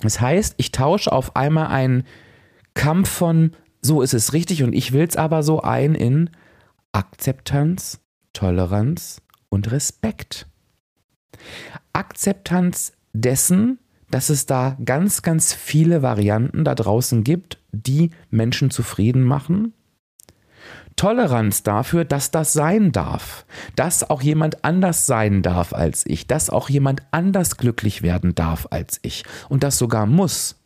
Das 0.00 0.20
heißt, 0.20 0.54
ich 0.58 0.72
tausche 0.72 1.12
auf 1.12 1.36
einmal 1.36 1.68
einen 1.68 2.04
Kampf 2.74 3.08
von 3.08 3.52
so 3.80 4.00
ist 4.00 4.14
es 4.14 4.32
richtig 4.32 4.62
und 4.62 4.72
ich 4.72 4.92
will 4.92 5.06
es 5.06 5.16
aber 5.16 5.42
so 5.42 5.60
ein 5.60 5.94
in 5.94 6.30
Akzeptanz, 6.92 8.00
Toleranz 8.32 9.20
und 9.50 9.70
Respekt. 9.70 10.46
Akzeptanz 11.92 12.94
dessen, 13.12 13.78
dass 14.10 14.30
es 14.30 14.46
da 14.46 14.76
ganz, 14.84 15.22
ganz 15.22 15.52
viele 15.52 16.02
Varianten 16.02 16.64
da 16.64 16.74
draußen 16.74 17.24
gibt, 17.24 17.58
die 17.72 18.10
Menschen 18.30 18.70
zufrieden 18.70 19.22
machen. 19.22 19.74
Toleranz 20.96 21.62
dafür, 21.62 22.04
dass 22.04 22.30
das 22.30 22.52
sein 22.52 22.92
darf, 22.92 23.46
dass 23.76 24.08
auch 24.08 24.22
jemand 24.22 24.64
anders 24.64 25.06
sein 25.06 25.42
darf 25.42 25.72
als 25.72 26.04
ich, 26.06 26.26
dass 26.26 26.50
auch 26.50 26.68
jemand 26.68 27.02
anders 27.10 27.56
glücklich 27.56 28.02
werden 28.02 28.34
darf 28.34 28.68
als 28.70 29.00
ich 29.02 29.24
und 29.48 29.62
das 29.62 29.78
sogar 29.78 30.06
muss. 30.06 30.56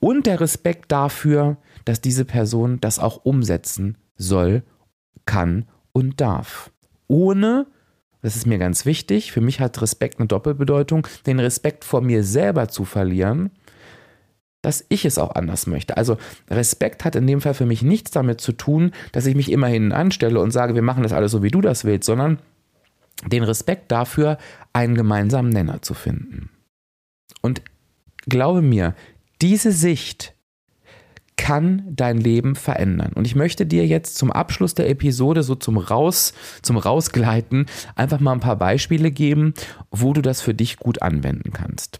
Und 0.00 0.26
der 0.26 0.40
Respekt 0.40 0.92
dafür, 0.92 1.56
dass 1.84 2.00
diese 2.00 2.24
Person 2.24 2.80
das 2.80 2.98
auch 2.98 3.24
umsetzen 3.24 3.96
soll, 4.16 4.62
kann 5.24 5.66
und 5.92 6.20
darf. 6.20 6.70
Ohne, 7.06 7.66
das 8.22 8.36
ist 8.36 8.46
mir 8.46 8.58
ganz 8.58 8.86
wichtig, 8.86 9.32
für 9.32 9.40
mich 9.40 9.60
hat 9.60 9.80
Respekt 9.82 10.18
eine 10.18 10.28
Doppelbedeutung, 10.28 11.06
den 11.26 11.40
Respekt 11.40 11.84
vor 11.84 12.00
mir 12.00 12.24
selber 12.24 12.68
zu 12.68 12.84
verlieren, 12.84 13.50
dass 14.62 14.84
ich 14.88 15.04
es 15.04 15.18
auch 15.18 15.34
anders 15.34 15.66
möchte. 15.66 15.96
Also 15.96 16.16
Respekt 16.48 17.04
hat 17.04 17.16
in 17.16 17.26
dem 17.26 17.40
Fall 17.40 17.54
für 17.54 17.66
mich 17.66 17.82
nichts 17.82 18.12
damit 18.12 18.40
zu 18.40 18.52
tun, 18.52 18.92
dass 19.10 19.26
ich 19.26 19.34
mich 19.34 19.50
immerhin 19.50 19.92
anstelle 19.92 20.40
und 20.40 20.52
sage, 20.52 20.74
wir 20.74 20.82
machen 20.82 21.02
das 21.02 21.12
alles 21.12 21.32
so, 21.32 21.42
wie 21.42 21.50
du 21.50 21.60
das 21.60 21.84
willst, 21.84 22.06
sondern 22.06 22.38
den 23.26 23.42
Respekt 23.42 23.92
dafür, 23.92 24.38
einen 24.72 24.94
gemeinsamen 24.94 25.50
Nenner 25.50 25.82
zu 25.82 25.94
finden. 25.94 26.50
Und 27.40 27.62
glaube 28.26 28.62
mir, 28.62 28.94
diese 29.40 29.72
Sicht 29.72 30.34
kann 31.36 31.82
dein 31.90 32.18
Leben 32.18 32.54
verändern. 32.54 33.12
Und 33.14 33.26
ich 33.26 33.34
möchte 33.34 33.66
dir 33.66 33.86
jetzt 33.86 34.16
zum 34.16 34.30
Abschluss 34.30 34.74
der 34.74 34.88
Episode, 34.88 35.42
so 35.42 35.56
zum 35.56 35.76
Raus, 35.76 36.34
zum 36.62 36.76
Rausgleiten, 36.76 37.66
einfach 37.96 38.20
mal 38.20 38.32
ein 38.32 38.40
paar 38.40 38.56
Beispiele 38.56 39.10
geben, 39.10 39.54
wo 39.90 40.12
du 40.12 40.22
das 40.22 40.40
für 40.40 40.54
dich 40.54 40.76
gut 40.76 41.02
anwenden 41.02 41.52
kannst. 41.52 41.98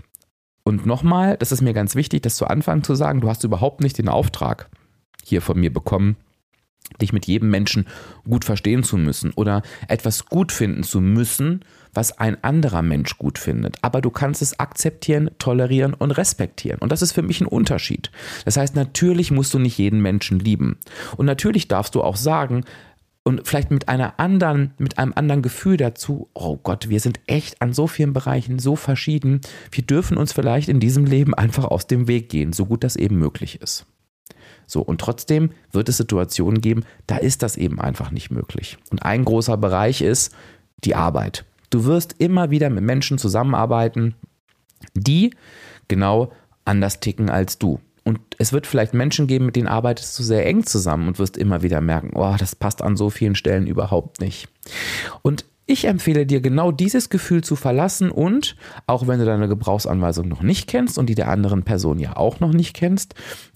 Und 0.64 0.86
nochmal, 0.86 1.36
das 1.36 1.52
ist 1.52 1.60
mir 1.60 1.72
ganz 1.72 1.94
wichtig, 1.94 2.22
das 2.22 2.36
zu 2.36 2.46
Anfang 2.46 2.82
zu 2.84 2.94
sagen, 2.94 3.20
du 3.20 3.28
hast 3.28 3.44
überhaupt 3.44 3.80
nicht 3.80 3.98
den 3.98 4.08
Auftrag 4.08 4.68
hier 5.24 5.42
von 5.42 5.58
mir 5.58 5.72
bekommen, 5.72 6.16
dich 7.00 7.12
mit 7.12 7.26
jedem 7.26 7.50
Menschen 7.50 7.86
gut 8.28 8.44
verstehen 8.44 8.82
zu 8.82 8.96
müssen 8.96 9.32
oder 9.34 9.62
etwas 9.88 10.26
gut 10.26 10.52
finden 10.52 10.82
zu 10.82 11.00
müssen, 11.00 11.64
was 11.94 12.18
ein 12.18 12.42
anderer 12.42 12.82
Mensch 12.82 13.18
gut 13.18 13.38
findet. 13.38 13.76
Aber 13.82 14.00
du 14.00 14.10
kannst 14.10 14.42
es 14.42 14.58
akzeptieren, 14.58 15.30
tolerieren 15.38 15.94
und 15.94 16.10
respektieren. 16.10 16.78
Und 16.80 16.92
das 16.92 17.02
ist 17.02 17.12
für 17.12 17.22
mich 17.22 17.40
ein 17.40 17.46
Unterschied. 17.46 18.10
Das 18.44 18.56
heißt, 18.56 18.74
natürlich 18.74 19.30
musst 19.30 19.52
du 19.54 19.58
nicht 19.58 19.78
jeden 19.78 20.00
Menschen 20.00 20.38
lieben. 20.38 20.78
Und 21.16 21.26
natürlich 21.26 21.68
darfst 21.68 21.94
du 21.94 22.02
auch 22.02 22.16
sagen, 22.16 22.64
und 23.24 23.46
vielleicht 23.46 23.70
mit 23.70 23.88
einer 23.88 24.18
anderen, 24.18 24.74
mit 24.78 24.98
einem 24.98 25.12
anderen 25.14 25.42
Gefühl 25.42 25.76
dazu, 25.76 26.28
oh 26.34 26.56
Gott, 26.56 26.88
wir 26.88 27.00
sind 27.00 27.20
echt 27.26 27.62
an 27.62 27.72
so 27.72 27.86
vielen 27.86 28.12
Bereichen 28.12 28.58
so 28.58 28.74
verschieden. 28.74 29.40
Wir 29.70 29.84
dürfen 29.84 30.16
uns 30.16 30.32
vielleicht 30.32 30.68
in 30.68 30.80
diesem 30.80 31.04
Leben 31.04 31.34
einfach 31.34 31.64
aus 31.64 31.86
dem 31.86 32.08
Weg 32.08 32.28
gehen, 32.28 32.52
so 32.52 32.66
gut 32.66 32.82
das 32.82 32.96
eben 32.96 33.18
möglich 33.18 33.60
ist. 33.60 33.86
So, 34.66 34.80
und 34.80 35.00
trotzdem 35.00 35.50
wird 35.70 35.88
es 35.88 35.98
Situationen 35.98 36.60
geben, 36.60 36.84
da 37.06 37.16
ist 37.16 37.42
das 37.42 37.56
eben 37.56 37.80
einfach 37.80 38.10
nicht 38.10 38.30
möglich. 38.30 38.78
Und 38.90 39.02
ein 39.02 39.24
großer 39.24 39.56
Bereich 39.56 40.00
ist 40.00 40.34
die 40.84 40.94
Arbeit. 40.94 41.44
Du 41.70 41.84
wirst 41.84 42.16
immer 42.18 42.50
wieder 42.50 42.70
mit 42.70 42.82
Menschen 42.82 43.18
zusammenarbeiten, 43.18 44.14
die 44.94 45.34
genau 45.88 46.32
anders 46.64 47.00
ticken 47.00 47.30
als 47.30 47.58
du. 47.58 47.80
Und 48.04 48.18
es 48.38 48.52
wird 48.52 48.66
vielleicht 48.66 48.94
Menschen 48.94 49.26
geben, 49.26 49.46
mit 49.46 49.56
denen 49.56 49.68
arbeitest 49.68 50.18
du 50.18 50.22
sehr 50.22 50.46
eng 50.46 50.64
zusammen 50.64 51.08
und 51.08 51.18
wirst 51.18 51.36
immer 51.36 51.62
wieder 51.62 51.80
merken, 51.80 52.10
oh, 52.14 52.34
das 52.38 52.56
passt 52.56 52.82
an 52.82 52.96
so 52.96 53.10
vielen 53.10 53.34
Stellen 53.34 53.66
überhaupt 53.66 54.20
nicht. 54.20 54.48
Und 55.22 55.44
ich 55.66 55.86
empfehle 55.86 56.26
dir 56.26 56.40
genau 56.40 56.72
dieses 56.72 57.08
Gefühl 57.08 57.44
zu 57.44 57.54
verlassen 57.54 58.10
und, 58.10 58.56
auch 58.86 59.06
wenn 59.06 59.20
du 59.20 59.24
deine 59.24 59.48
Gebrauchsanweisung 59.48 60.26
noch 60.26 60.42
nicht 60.42 60.68
kennst 60.68 60.98
und 60.98 61.06
die 61.06 61.14
der 61.14 61.28
anderen 61.28 61.62
Person 61.62 62.00
ja 62.00 62.16
auch 62.16 62.40
noch 62.40 62.52
nicht 62.52 62.74
kennst, 62.74 63.14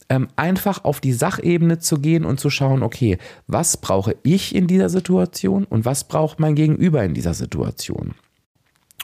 ähm, 0.08 0.28
einfach 0.36 0.84
auf 0.84 1.00
die 1.00 1.12
Sachebene 1.12 1.80
zu 1.80 1.98
gehen 1.98 2.24
und 2.24 2.38
zu 2.38 2.48
schauen, 2.48 2.84
okay, 2.84 3.18
was 3.48 3.76
brauche 3.76 4.16
ich 4.22 4.54
in 4.54 4.68
dieser 4.68 4.88
Situation 4.88 5.64
und 5.64 5.84
was 5.84 6.04
braucht 6.04 6.38
mein 6.38 6.54
Gegenüber 6.54 7.02
in 7.02 7.12
dieser 7.12 7.34
Situation? 7.34 8.14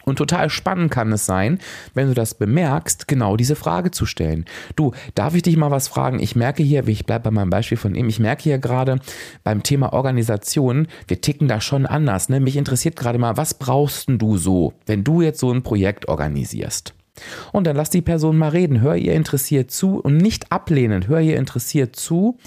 Und 0.05 0.17
total 0.17 0.51
spannend 0.51 0.91
kann 0.91 1.13
es 1.13 1.27
sein, 1.27 1.59
wenn 1.95 2.09
du 2.09 2.15
das 2.15 2.35
bemerkst, 2.35 3.09
genau 3.09 3.37
diese 3.37 3.57
Frage 3.57 3.91
zu 3.91 4.07
stellen. 4.07 4.45
Du, 4.77 4.93
darf 5.15 5.35
ich 5.35 5.43
dich 5.43 5.57
mal 5.57 5.71
was 5.71 5.89
fragen? 5.89 6.21
Ich 6.21 6.37
merke 6.37 6.63
hier, 6.63 6.87
ich 6.89 7.07
bleibe 7.07 7.25
bei 7.25 7.31
meinem 7.31 7.51
Beispiel 7.51 7.79
von 7.79 7.95
ihm, 7.95 8.09
ich 8.09 8.19
merke 8.19 8.43
hier 8.43 8.59
gerade 8.59 9.01
beim 9.45 9.63
Thema 9.63 9.93
Organisation, 9.93 10.89
wir 11.07 11.21
ticken 11.21 11.49
da 11.49 11.61
schon 11.61 11.87
anders. 11.87 12.29
Ne? 12.29 12.41
Mich 12.41 12.57
interessiert 12.57 12.97
gerade 12.97 13.19
mal, 13.19 13.37
was 13.37 13.55
brauchst 13.55 14.09
du 14.09 14.37
so, 14.37 14.75
wenn 14.87 15.05
du 15.05 15.23
jetzt 15.23 15.41
so 15.41 15.53
ein 15.53 15.63
Projekt 15.63 16.09
organisierst? 16.09 16.95
Und 17.53 17.67
dann 17.67 17.77
lass 17.77 17.91
die 17.91 18.01
Person 18.01 18.39
mal 18.39 18.49
reden, 18.49 18.81
hör 18.81 18.97
ihr 18.97 19.13
interessiert 19.13 19.71
zu 19.71 19.99
und 19.99 20.17
nicht 20.17 20.51
ablehnen, 20.51 21.09
hör 21.09 21.21
ihr 21.21 21.37
interessiert 21.37 21.95
zu. 21.95 22.39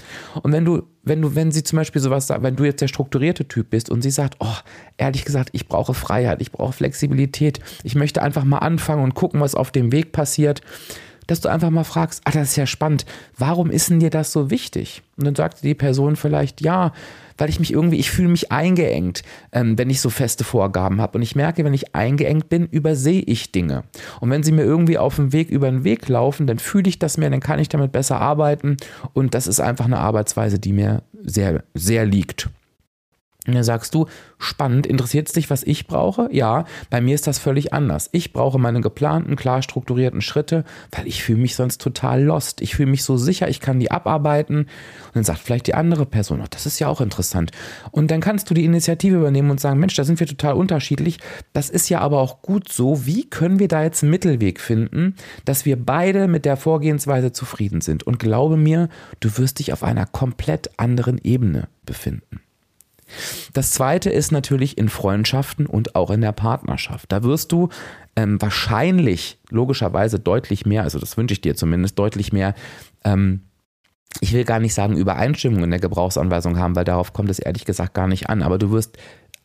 Und 0.41 0.51
wenn 0.51 0.65
du, 0.65 0.83
wenn 1.03 1.21
du, 1.21 1.35
wenn 1.35 1.51
sie 1.51 1.63
zum 1.63 1.77
Beispiel 1.77 2.01
sowas 2.01 2.27
sagt, 2.27 2.41
wenn 2.41 2.55
du 2.55 2.63
jetzt 2.63 2.81
der 2.81 2.87
strukturierte 2.87 3.47
Typ 3.47 3.69
bist 3.69 3.91
und 3.91 4.01
sie 4.01 4.09
sagt, 4.09 4.37
oh, 4.39 4.55
ehrlich 4.97 5.23
gesagt, 5.23 5.49
ich 5.51 5.67
brauche 5.67 5.93
Freiheit, 5.93 6.41
ich 6.41 6.51
brauche 6.51 6.73
Flexibilität, 6.73 7.59
ich 7.83 7.95
möchte 7.95 8.23
einfach 8.23 8.43
mal 8.43 8.57
anfangen 8.59 9.03
und 9.03 9.13
gucken, 9.13 9.39
was 9.39 9.53
auf 9.53 9.71
dem 9.71 9.91
Weg 9.91 10.11
passiert, 10.11 10.61
dass 11.27 11.41
du 11.41 11.49
einfach 11.49 11.69
mal 11.69 11.83
fragst, 11.83 12.21
ah, 12.25 12.31
das 12.31 12.49
ist 12.49 12.55
ja 12.55 12.65
spannend, 12.65 13.05
warum 13.37 13.69
ist 13.69 13.89
denn 13.89 13.99
dir 13.99 14.09
das 14.09 14.31
so 14.31 14.49
wichtig? 14.49 15.01
Und 15.17 15.25
dann 15.25 15.35
sagt 15.35 15.63
die 15.63 15.73
Person 15.73 16.15
vielleicht, 16.15 16.61
ja, 16.61 16.91
weil 17.37 17.49
ich 17.49 17.59
mich 17.59 17.73
irgendwie, 17.73 17.97
ich 17.97 18.11
fühle 18.11 18.29
mich 18.29 18.51
eingeengt, 18.51 19.23
ähm, 19.51 19.77
wenn 19.77 19.89
ich 19.89 20.01
so 20.01 20.09
feste 20.09 20.43
Vorgaben 20.43 21.01
habe. 21.01 21.17
Und 21.17 21.21
ich 21.21 21.35
merke, 21.35 21.63
wenn 21.63 21.73
ich 21.73 21.95
eingeengt 21.95 22.49
bin, 22.49 22.65
übersehe 22.67 23.21
ich 23.21 23.51
Dinge. 23.51 23.83
Und 24.21 24.29
wenn 24.29 24.43
sie 24.43 24.51
mir 24.51 24.63
irgendwie 24.63 24.97
auf 24.97 25.15
dem 25.15 25.33
Weg 25.33 25.49
über 25.49 25.69
den 25.69 25.83
Weg 25.83 26.07
laufen, 26.07 26.47
dann 26.47 26.59
fühle 26.59 26.89
ich 26.89 26.99
das 26.99 27.17
mehr, 27.17 27.29
dann 27.29 27.41
kann 27.41 27.59
ich 27.59 27.69
damit 27.69 27.91
besser 27.91 28.21
arbeiten. 28.21 28.77
Und 29.13 29.33
das 29.33 29.47
ist 29.47 29.59
einfach 29.59 29.85
eine 29.85 29.99
Arbeitsweise, 29.99 30.59
die 30.59 30.73
mir 30.73 31.03
sehr, 31.23 31.63
sehr 31.73 32.05
liegt. 32.05 32.49
Und 33.47 33.53
dann 33.53 33.63
sagst 33.63 33.93
du, 33.93 34.07
spannend, 34.39 34.87
interessiert 34.87 35.27
es 35.27 35.33
dich, 35.33 35.49
was 35.49 35.63
ich 35.63 35.85
brauche? 35.85 36.29
Ja, 36.31 36.65
bei 36.89 36.99
mir 36.99 37.13
ist 37.13 37.27
das 37.27 37.37
völlig 37.37 37.73
anders. 37.73 38.09
Ich 38.11 38.33
brauche 38.33 38.57
meine 38.57 38.81
geplanten, 38.81 39.35
klar 39.35 39.61
strukturierten 39.61 40.21
Schritte, 40.21 40.63
weil 40.91 41.07
ich 41.07 41.23
fühle 41.23 41.39
mich 41.39 41.55
sonst 41.55 41.79
total 41.79 42.23
lost. 42.23 42.61
Ich 42.61 42.75
fühle 42.75 42.89
mich 42.89 43.03
so 43.03 43.17
sicher, 43.17 43.47
ich 43.47 43.59
kann 43.59 43.79
die 43.79 43.91
abarbeiten. 43.91 44.57
Und 44.57 44.67
dann 45.13 45.23
sagt 45.23 45.39
vielleicht 45.39 45.67
die 45.67 45.75
andere 45.75 46.05
Person, 46.05 46.41
oh, 46.41 46.47
das 46.49 46.65
ist 46.65 46.79
ja 46.79 46.87
auch 46.87 47.01
interessant. 47.01 47.51
Und 47.91 48.09
dann 48.09 48.21
kannst 48.21 48.49
du 48.49 48.53
die 48.55 48.65
Initiative 48.65 49.17
übernehmen 49.17 49.51
und 49.51 49.59
sagen, 49.59 49.79
Mensch, 49.79 49.95
da 49.95 50.03
sind 50.03 50.19
wir 50.19 50.27
total 50.27 50.53
unterschiedlich. 50.53 51.19
Das 51.53 51.69
ist 51.69 51.89
ja 51.89 51.99
aber 51.99 52.19
auch 52.19 52.41
gut 52.41 52.71
so. 52.71 53.05
Wie 53.05 53.29
können 53.29 53.59
wir 53.59 53.67
da 53.67 53.83
jetzt 53.83 54.01
einen 54.01 54.11
Mittelweg 54.11 54.59
finden, 54.59 55.15
dass 55.45 55.65
wir 55.65 55.77
beide 55.77 56.27
mit 56.27 56.45
der 56.45 56.57
Vorgehensweise 56.57 57.31
zufrieden 57.31 57.81
sind? 57.81 58.03
Und 58.03 58.17
glaube 58.17 58.57
mir, 58.57 58.89
du 59.19 59.37
wirst 59.37 59.59
dich 59.59 59.71
auf 59.71 59.83
einer 59.83 60.07
komplett 60.07 60.71
anderen 60.79 61.19
Ebene 61.23 61.67
befinden. 61.85 62.39
Das 63.53 63.71
zweite 63.71 64.09
ist 64.09 64.31
natürlich 64.31 64.77
in 64.77 64.89
Freundschaften 64.89 65.65
und 65.65 65.95
auch 65.95 66.09
in 66.09 66.21
der 66.21 66.31
Partnerschaft. 66.31 67.11
Da 67.11 67.23
wirst 67.23 67.51
du 67.51 67.69
ähm, 68.15 68.41
wahrscheinlich 68.41 69.39
logischerweise 69.49 70.19
deutlich 70.19 70.65
mehr, 70.65 70.83
also 70.83 70.99
das 70.99 71.17
wünsche 71.17 71.33
ich 71.33 71.41
dir 71.41 71.55
zumindest, 71.55 71.99
deutlich 71.99 72.33
mehr 72.33 72.55
ähm, 73.03 73.41
ich 74.21 74.33
will 74.33 74.45
gar 74.45 74.59
nicht 74.59 74.73
sagen 74.73 74.97
Übereinstimmung 74.97 75.63
in 75.63 75.71
der 75.71 75.79
Gebrauchsanweisung 75.79 76.57
haben, 76.57 76.75
weil 76.75 76.85
darauf 76.85 77.13
kommt 77.13 77.29
es 77.29 77.39
ehrlich 77.39 77.65
gesagt 77.65 77.93
gar 77.93 78.07
nicht 78.07 78.29
an. 78.29 78.41
Aber 78.41 78.57
du 78.57 78.71
wirst, 78.71 78.97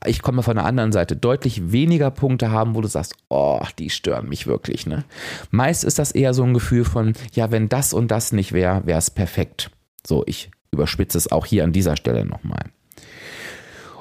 ich 0.06 0.22
komme 0.22 0.42
von 0.42 0.56
der 0.56 0.64
anderen 0.64 0.92
Seite, 0.92 1.16
deutlich 1.16 1.72
weniger 1.72 2.10
Punkte 2.10 2.50
haben, 2.50 2.74
wo 2.74 2.80
du 2.80 2.88
sagst, 2.88 3.14
oh, 3.28 3.60
die 3.78 3.90
stören 3.90 4.28
mich 4.28 4.46
wirklich. 4.46 4.86
Ne? 4.86 5.04
Meist 5.50 5.84
ist 5.84 5.98
das 5.98 6.12
eher 6.12 6.34
so 6.34 6.44
ein 6.44 6.54
Gefühl 6.54 6.84
von, 6.84 7.14
ja, 7.32 7.50
wenn 7.50 7.68
das 7.68 7.92
und 7.92 8.10
das 8.10 8.32
nicht 8.32 8.52
wäre, 8.52 8.86
wäre 8.86 8.98
es 8.98 9.10
perfekt. 9.10 9.70
So, 10.06 10.24
ich 10.26 10.50
überspitze 10.70 11.18
es 11.18 11.30
auch 11.30 11.46
hier 11.46 11.64
an 11.64 11.72
dieser 11.72 11.96
Stelle 11.96 12.24
nochmal. 12.24 12.64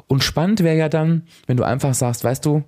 Und 0.10 0.24
spannend 0.24 0.64
wäre 0.64 0.76
ja 0.76 0.90
dann, 0.90 1.24
wenn 1.46 1.56
du 1.56 1.64
einfach 1.64 1.94
sagst, 1.94 2.24
weißt 2.24 2.44
du, 2.44 2.64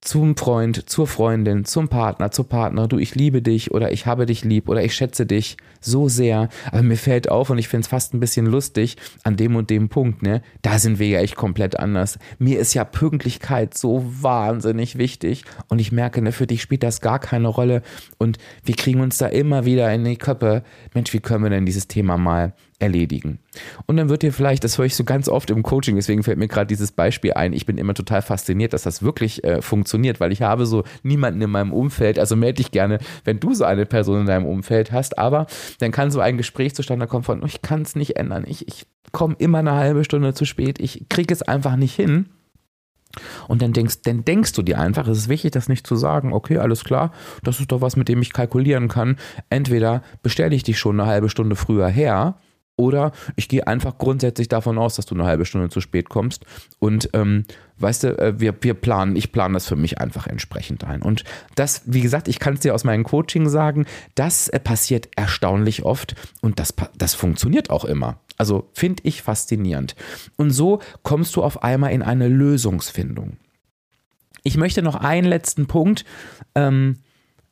zum 0.00 0.34
Freund, 0.34 0.88
zur 0.88 1.06
Freundin, 1.06 1.66
zum 1.66 1.88
Partner, 1.88 2.30
zur 2.30 2.48
Partner, 2.48 2.88
du, 2.88 2.98
ich 2.98 3.14
liebe 3.14 3.42
dich 3.42 3.70
oder 3.70 3.92
ich 3.92 4.06
habe 4.06 4.24
dich 4.24 4.44
lieb 4.44 4.70
oder 4.70 4.82
ich 4.82 4.94
schätze 4.94 5.26
dich 5.26 5.58
so 5.82 6.08
sehr, 6.08 6.48
aber 6.72 6.82
mir 6.82 6.96
fällt 6.96 7.28
auf 7.28 7.50
und 7.50 7.58
ich 7.58 7.68
finde 7.68 7.82
es 7.82 7.88
fast 7.88 8.14
ein 8.14 8.20
bisschen 8.20 8.46
lustig 8.46 8.96
an 9.24 9.36
dem 9.36 9.56
und 9.56 9.68
dem 9.68 9.90
Punkt, 9.90 10.22
ne? 10.22 10.40
Da 10.62 10.78
sind 10.78 10.98
wir 10.98 11.08
ja 11.08 11.20
echt 11.20 11.36
komplett 11.36 11.78
anders. 11.78 12.18
Mir 12.38 12.58
ist 12.58 12.72
ja 12.72 12.84
Pünktlichkeit 12.84 13.76
so 13.76 14.02
wahnsinnig 14.06 14.96
wichtig 14.96 15.44
und 15.68 15.80
ich 15.80 15.92
merke, 15.92 16.22
ne, 16.22 16.32
für 16.32 16.46
dich 16.46 16.62
spielt 16.62 16.82
das 16.82 17.02
gar 17.02 17.18
keine 17.18 17.48
Rolle 17.48 17.82
und 18.16 18.38
wir 18.64 18.76
kriegen 18.76 19.02
uns 19.02 19.18
da 19.18 19.26
immer 19.26 19.66
wieder 19.66 19.92
in 19.92 20.04
die 20.04 20.16
Köpfe. 20.16 20.62
Mensch, 20.94 21.12
wie 21.12 21.20
können 21.20 21.44
wir 21.44 21.50
denn 21.50 21.66
dieses 21.66 21.88
Thema 21.88 22.16
mal 22.16 22.54
erledigen. 22.80 23.38
Und 23.86 23.96
dann 23.96 24.08
wird 24.08 24.22
dir 24.22 24.32
vielleicht, 24.32 24.64
das 24.64 24.78
höre 24.78 24.86
ich 24.86 24.96
so 24.96 25.04
ganz 25.04 25.28
oft 25.28 25.50
im 25.50 25.62
Coaching, 25.62 25.96
deswegen 25.96 26.22
fällt 26.22 26.38
mir 26.38 26.48
gerade 26.48 26.66
dieses 26.66 26.92
Beispiel 26.92 27.34
ein, 27.34 27.52
ich 27.52 27.66
bin 27.66 27.78
immer 27.78 27.94
total 27.94 28.22
fasziniert, 28.22 28.72
dass 28.72 28.82
das 28.82 29.02
wirklich 29.02 29.44
äh, 29.44 29.62
funktioniert, 29.62 30.20
weil 30.20 30.32
ich 30.32 30.42
habe 30.42 30.66
so 30.66 30.84
niemanden 31.02 31.40
in 31.42 31.50
meinem 31.50 31.72
Umfeld, 31.72 32.18
also 32.18 32.36
melde 32.36 32.56
dich 32.56 32.70
gerne, 32.70 32.98
wenn 33.24 33.40
du 33.40 33.54
so 33.54 33.64
eine 33.64 33.86
Person 33.86 34.20
in 34.20 34.26
deinem 34.26 34.46
Umfeld 34.46 34.92
hast, 34.92 35.18
aber 35.18 35.46
dann 35.78 35.92
kann 35.92 36.10
so 36.10 36.20
ein 36.20 36.36
Gespräch 36.36 36.74
zustande 36.74 37.06
kommen 37.06 37.24
von, 37.24 37.44
ich 37.44 37.62
kann 37.62 37.82
es 37.82 37.94
nicht 37.94 38.16
ändern, 38.16 38.44
ich, 38.46 38.66
ich 38.66 38.86
komme 39.12 39.36
immer 39.38 39.58
eine 39.58 39.74
halbe 39.74 40.04
Stunde 40.04 40.34
zu 40.34 40.44
spät, 40.44 40.80
ich 40.80 41.08
kriege 41.08 41.32
es 41.32 41.42
einfach 41.42 41.76
nicht 41.76 41.94
hin. 41.94 42.26
Und 43.48 43.60
dann 43.60 43.72
denkst, 43.72 44.02
dann 44.04 44.24
denkst 44.24 44.52
du 44.52 44.62
dir 44.62 44.78
einfach, 44.78 45.08
es 45.08 45.18
ist 45.18 45.28
wichtig, 45.28 45.50
das 45.50 45.68
nicht 45.68 45.84
zu 45.84 45.96
sagen, 45.96 46.32
okay, 46.32 46.58
alles 46.58 46.84
klar, 46.84 47.12
das 47.42 47.58
ist 47.58 47.72
doch 47.72 47.80
was, 47.80 47.96
mit 47.96 48.08
dem 48.08 48.22
ich 48.22 48.32
kalkulieren 48.32 48.86
kann. 48.86 49.16
Entweder 49.48 50.02
bestelle 50.22 50.54
ich 50.54 50.62
dich 50.62 50.78
schon 50.78 51.00
eine 51.00 51.10
halbe 51.10 51.28
Stunde 51.28 51.56
früher 51.56 51.88
her, 51.88 52.36
oder 52.80 53.12
ich 53.36 53.48
gehe 53.48 53.66
einfach 53.66 53.98
grundsätzlich 53.98 54.48
davon 54.48 54.78
aus, 54.78 54.96
dass 54.96 55.04
du 55.04 55.14
eine 55.14 55.26
halbe 55.26 55.44
Stunde 55.44 55.68
zu 55.68 55.82
spät 55.82 56.08
kommst. 56.08 56.46
Und 56.78 57.10
ähm, 57.12 57.44
weißt 57.78 58.04
du, 58.04 58.18
äh, 58.18 58.40
wir, 58.40 58.54
wir 58.62 58.74
planen, 58.74 59.14
ich 59.16 59.32
plane 59.32 59.54
das 59.54 59.66
für 59.68 59.76
mich 59.76 59.98
einfach 59.98 60.26
entsprechend 60.26 60.82
ein. 60.84 61.02
Und 61.02 61.24
das, 61.54 61.82
wie 61.84 62.00
gesagt, 62.00 62.26
ich 62.26 62.38
kann 62.38 62.54
es 62.54 62.60
dir 62.60 62.74
aus 62.74 62.84
meinem 62.84 63.04
Coaching 63.04 63.50
sagen, 63.50 63.84
das 64.14 64.48
äh, 64.48 64.58
passiert 64.58 65.10
erstaunlich 65.14 65.84
oft 65.84 66.14
und 66.40 66.58
das, 66.58 66.74
das 66.96 67.14
funktioniert 67.14 67.68
auch 67.68 67.84
immer. 67.84 68.18
Also 68.38 68.68
finde 68.72 69.02
ich 69.04 69.20
faszinierend. 69.20 69.94
Und 70.36 70.50
so 70.50 70.80
kommst 71.02 71.36
du 71.36 71.42
auf 71.42 71.62
einmal 71.62 71.92
in 71.92 72.02
eine 72.02 72.28
Lösungsfindung. 72.28 73.36
Ich 74.42 74.56
möchte 74.56 74.80
noch 74.80 74.94
einen 74.94 75.28
letzten 75.28 75.66
Punkt 75.66 76.06
ähm, 76.54 76.96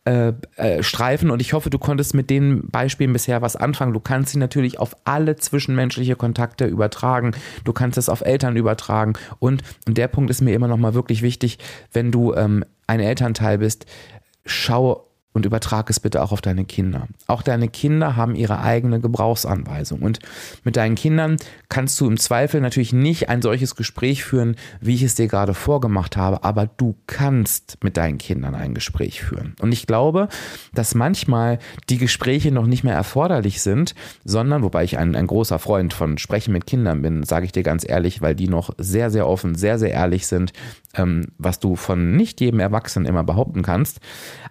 äh, 0.08 0.32
äh, 0.56 0.82
streifen 0.82 1.30
und 1.30 1.42
ich 1.42 1.52
hoffe, 1.52 1.68
du 1.68 1.78
konntest 1.78 2.14
mit 2.14 2.30
den 2.30 2.66
Beispielen 2.70 3.12
bisher 3.12 3.42
was 3.42 3.56
anfangen. 3.56 3.92
Du 3.92 4.00
kannst 4.00 4.32
sie 4.32 4.38
natürlich 4.38 4.78
auf 4.80 4.96
alle 5.04 5.36
zwischenmenschliche 5.36 6.16
Kontakte 6.16 6.64
übertragen. 6.64 7.32
Du 7.64 7.74
kannst 7.74 7.98
es 7.98 8.08
auf 8.08 8.22
Eltern 8.22 8.56
übertragen 8.56 9.12
und, 9.38 9.62
und 9.86 9.98
der 9.98 10.08
Punkt 10.08 10.30
ist 10.30 10.40
mir 10.40 10.54
immer 10.54 10.66
noch 10.66 10.78
mal 10.78 10.94
wirklich 10.94 11.20
wichtig, 11.20 11.58
wenn 11.92 12.10
du 12.10 12.32
ähm, 12.32 12.64
ein 12.86 13.00
Elternteil 13.00 13.58
bist, 13.58 13.84
schau 14.46 15.07
und 15.38 15.46
übertrag 15.46 15.88
es 15.88 16.00
bitte 16.00 16.20
auch 16.20 16.32
auf 16.32 16.40
deine 16.40 16.64
Kinder. 16.64 17.06
Auch 17.28 17.42
deine 17.42 17.68
Kinder 17.68 18.16
haben 18.16 18.34
ihre 18.34 18.60
eigene 18.60 18.98
Gebrauchsanweisung. 18.98 20.02
Und 20.02 20.18
mit 20.64 20.74
deinen 20.74 20.96
Kindern 20.96 21.36
kannst 21.68 22.00
du 22.00 22.08
im 22.08 22.16
Zweifel 22.16 22.60
natürlich 22.60 22.92
nicht 22.92 23.28
ein 23.28 23.40
solches 23.40 23.76
Gespräch 23.76 24.24
führen, 24.24 24.56
wie 24.80 24.96
ich 24.96 25.04
es 25.04 25.14
dir 25.14 25.28
gerade 25.28 25.54
vorgemacht 25.54 26.16
habe, 26.16 26.42
aber 26.42 26.66
du 26.66 26.96
kannst 27.06 27.78
mit 27.84 27.96
deinen 27.96 28.18
Kindern 28.18 28.56
ein 28.56 28.74
Gespräch 28.74 29.22
führen. 29.22 29.54
Und 29.60 29.70
ich 29.70 29.86
glaube, 29.86 30.26
dass 30.74 30.96
manchmal 30.96 31.60
die 31.88 31.98
Gespräche 31.98 32.50
noch 32.50 32.66
nicht 32.66 32.82
mehr 32.82 32.94
erforderlich 32.94 33.62
sind, 33.62 33.94
sondern, 34.24 34.64
wobei 34.64 34.82
ich 34.82 34.98
ein, 34.98 35.14
ein 35.14 35.28
großer 35.28 35.60
Freund 35.60 35.94
von 35.94 36.18
Sprechen 36.18 36.52
mit 36.52 36.66
Kindern 36.66 37.00
bin, 37.00 37.22
sage 37.22 37.46
ich 37.46 37.52
dir 37.52 37.62
ganz 37.62 37.88
ehrlich, 37.88 38.22
weil 38.22 38.34
die 38.34 38.48
noch 38.48 38.70
sehr, 38.76 39.10
sehr 39.10 39.28
offen, 39.28 39.54
sehr, 39.54 39.78
sehr 39.78 39.92
ehrlich 39.92 40.26
sind, 40.26 40.52
ähm, 40.94 41.26
was 41.38 41.60
du 41.60 41.76
von 41.76 42.16
nicht 42.16 42.40
jedem 42.40 42.58
Erwachsenen 42.58 43.06
immer 43.06 43.22
behaupten 43.22 43.62
kannst. 43.62 44.00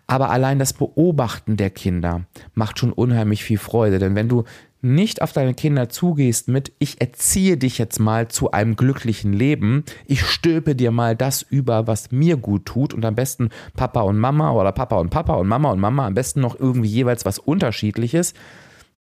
Aber 0.07 0.29
allein 0.29 0.59
das 0.59 0.71
Beobachten 0.77 1.57
der 1.57 1.69
Kinder 1.69 2.25
macht 2.53 2.79
schon 2.79 2.93
unheimlich 2.93 3.43
viel 3.43 3.57
Freude. 3.57 3.99
Denn 3.99 4.15
wenn 4.15 4.29
du 4.29 4.43
nicht 4.81 5.21
auf 5.21 5.33
deine 5.33 5.53
Kinder 5.53 5.89
zugehst 5.89 6.47
mit, 6.47 6.71
ich 6.79 7.01
erziehe 7.01 7.57
dich 7.57 7.77
jetzt 7.77 7.99
mal 7.99 8.27
zu 8.27 8.51
einem 8.51 8.75
glücklichen 8.75 9.33
Leben, 9.33 9.83
ich 10.05 10.21
stülpe 10.25 10.75
dir 10.75 10.91
mal 10.91 11.15
das 11.15 11.41
über, 11.41 11.87
was 11.87 12.11
mir 12.11 12.37
gut 12.37 12.65
tut 12.65 12.93
und 12.93 13.03
am 13.03 13.15
besten 13.15 13.49
Papa 13.75 14.01
und 14.01 14.17
Mama 14.17 14.51
oder 14.51 14.71
Papa 14.71 14.97
und 14.97 15.09
Papa 15.09 15.33
und 15.35 15.47
Mama 15.47 15.71
und 15.71 15.79
Mama, 15.79 16.05
am 16.05 16.13
besten 16.13 16.41
noch 16.41 16.59
irgendwie 16.59 16.89
jeweils 16.89 17.25
was 17.25 17.39
unterschiedliches, 17.39 18.33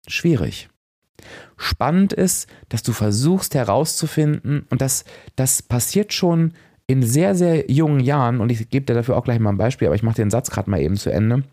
schwierig. 0.08 0.69
Spannend 1.58 2.13
ist, 2.13 2.47
dass 2.69 2.84
du 2.84 2.93
versuchst 2.93 3.56
herauszufinden, 3.56 4.65
und 4.69 4.82
das, 4.82 5.03
das 5.36 5.62
passiert 5.62 6.13
schon 6.13 6.53
in 6.86 7.03
sehr, 7.03 7.36
sehr 7.36 7.69
jungen 7.69 7.99
Jahren, 7.99 8.39
und 8.39 8.51
ich 8.51 8.69
gebe 8.69 8.86
dir 8.86 8.93
dafür 8.93 9.17
auch 9.17 9.23
gleich 9.23 9.39
mal 9.39 9.49
ein 9.49 9.58
Beispiel, 9.58 9.88
aber 9.88 9.95
ich 9.95 10.03
mache 10.03 10.15
den 10.15 10.30
Satz 10.30 10.49
gerade 10.49 10.69
mal 10.69 10.80
eben 10.80 10.95
zu 10.95 11.10
Ende. 11.10 11.43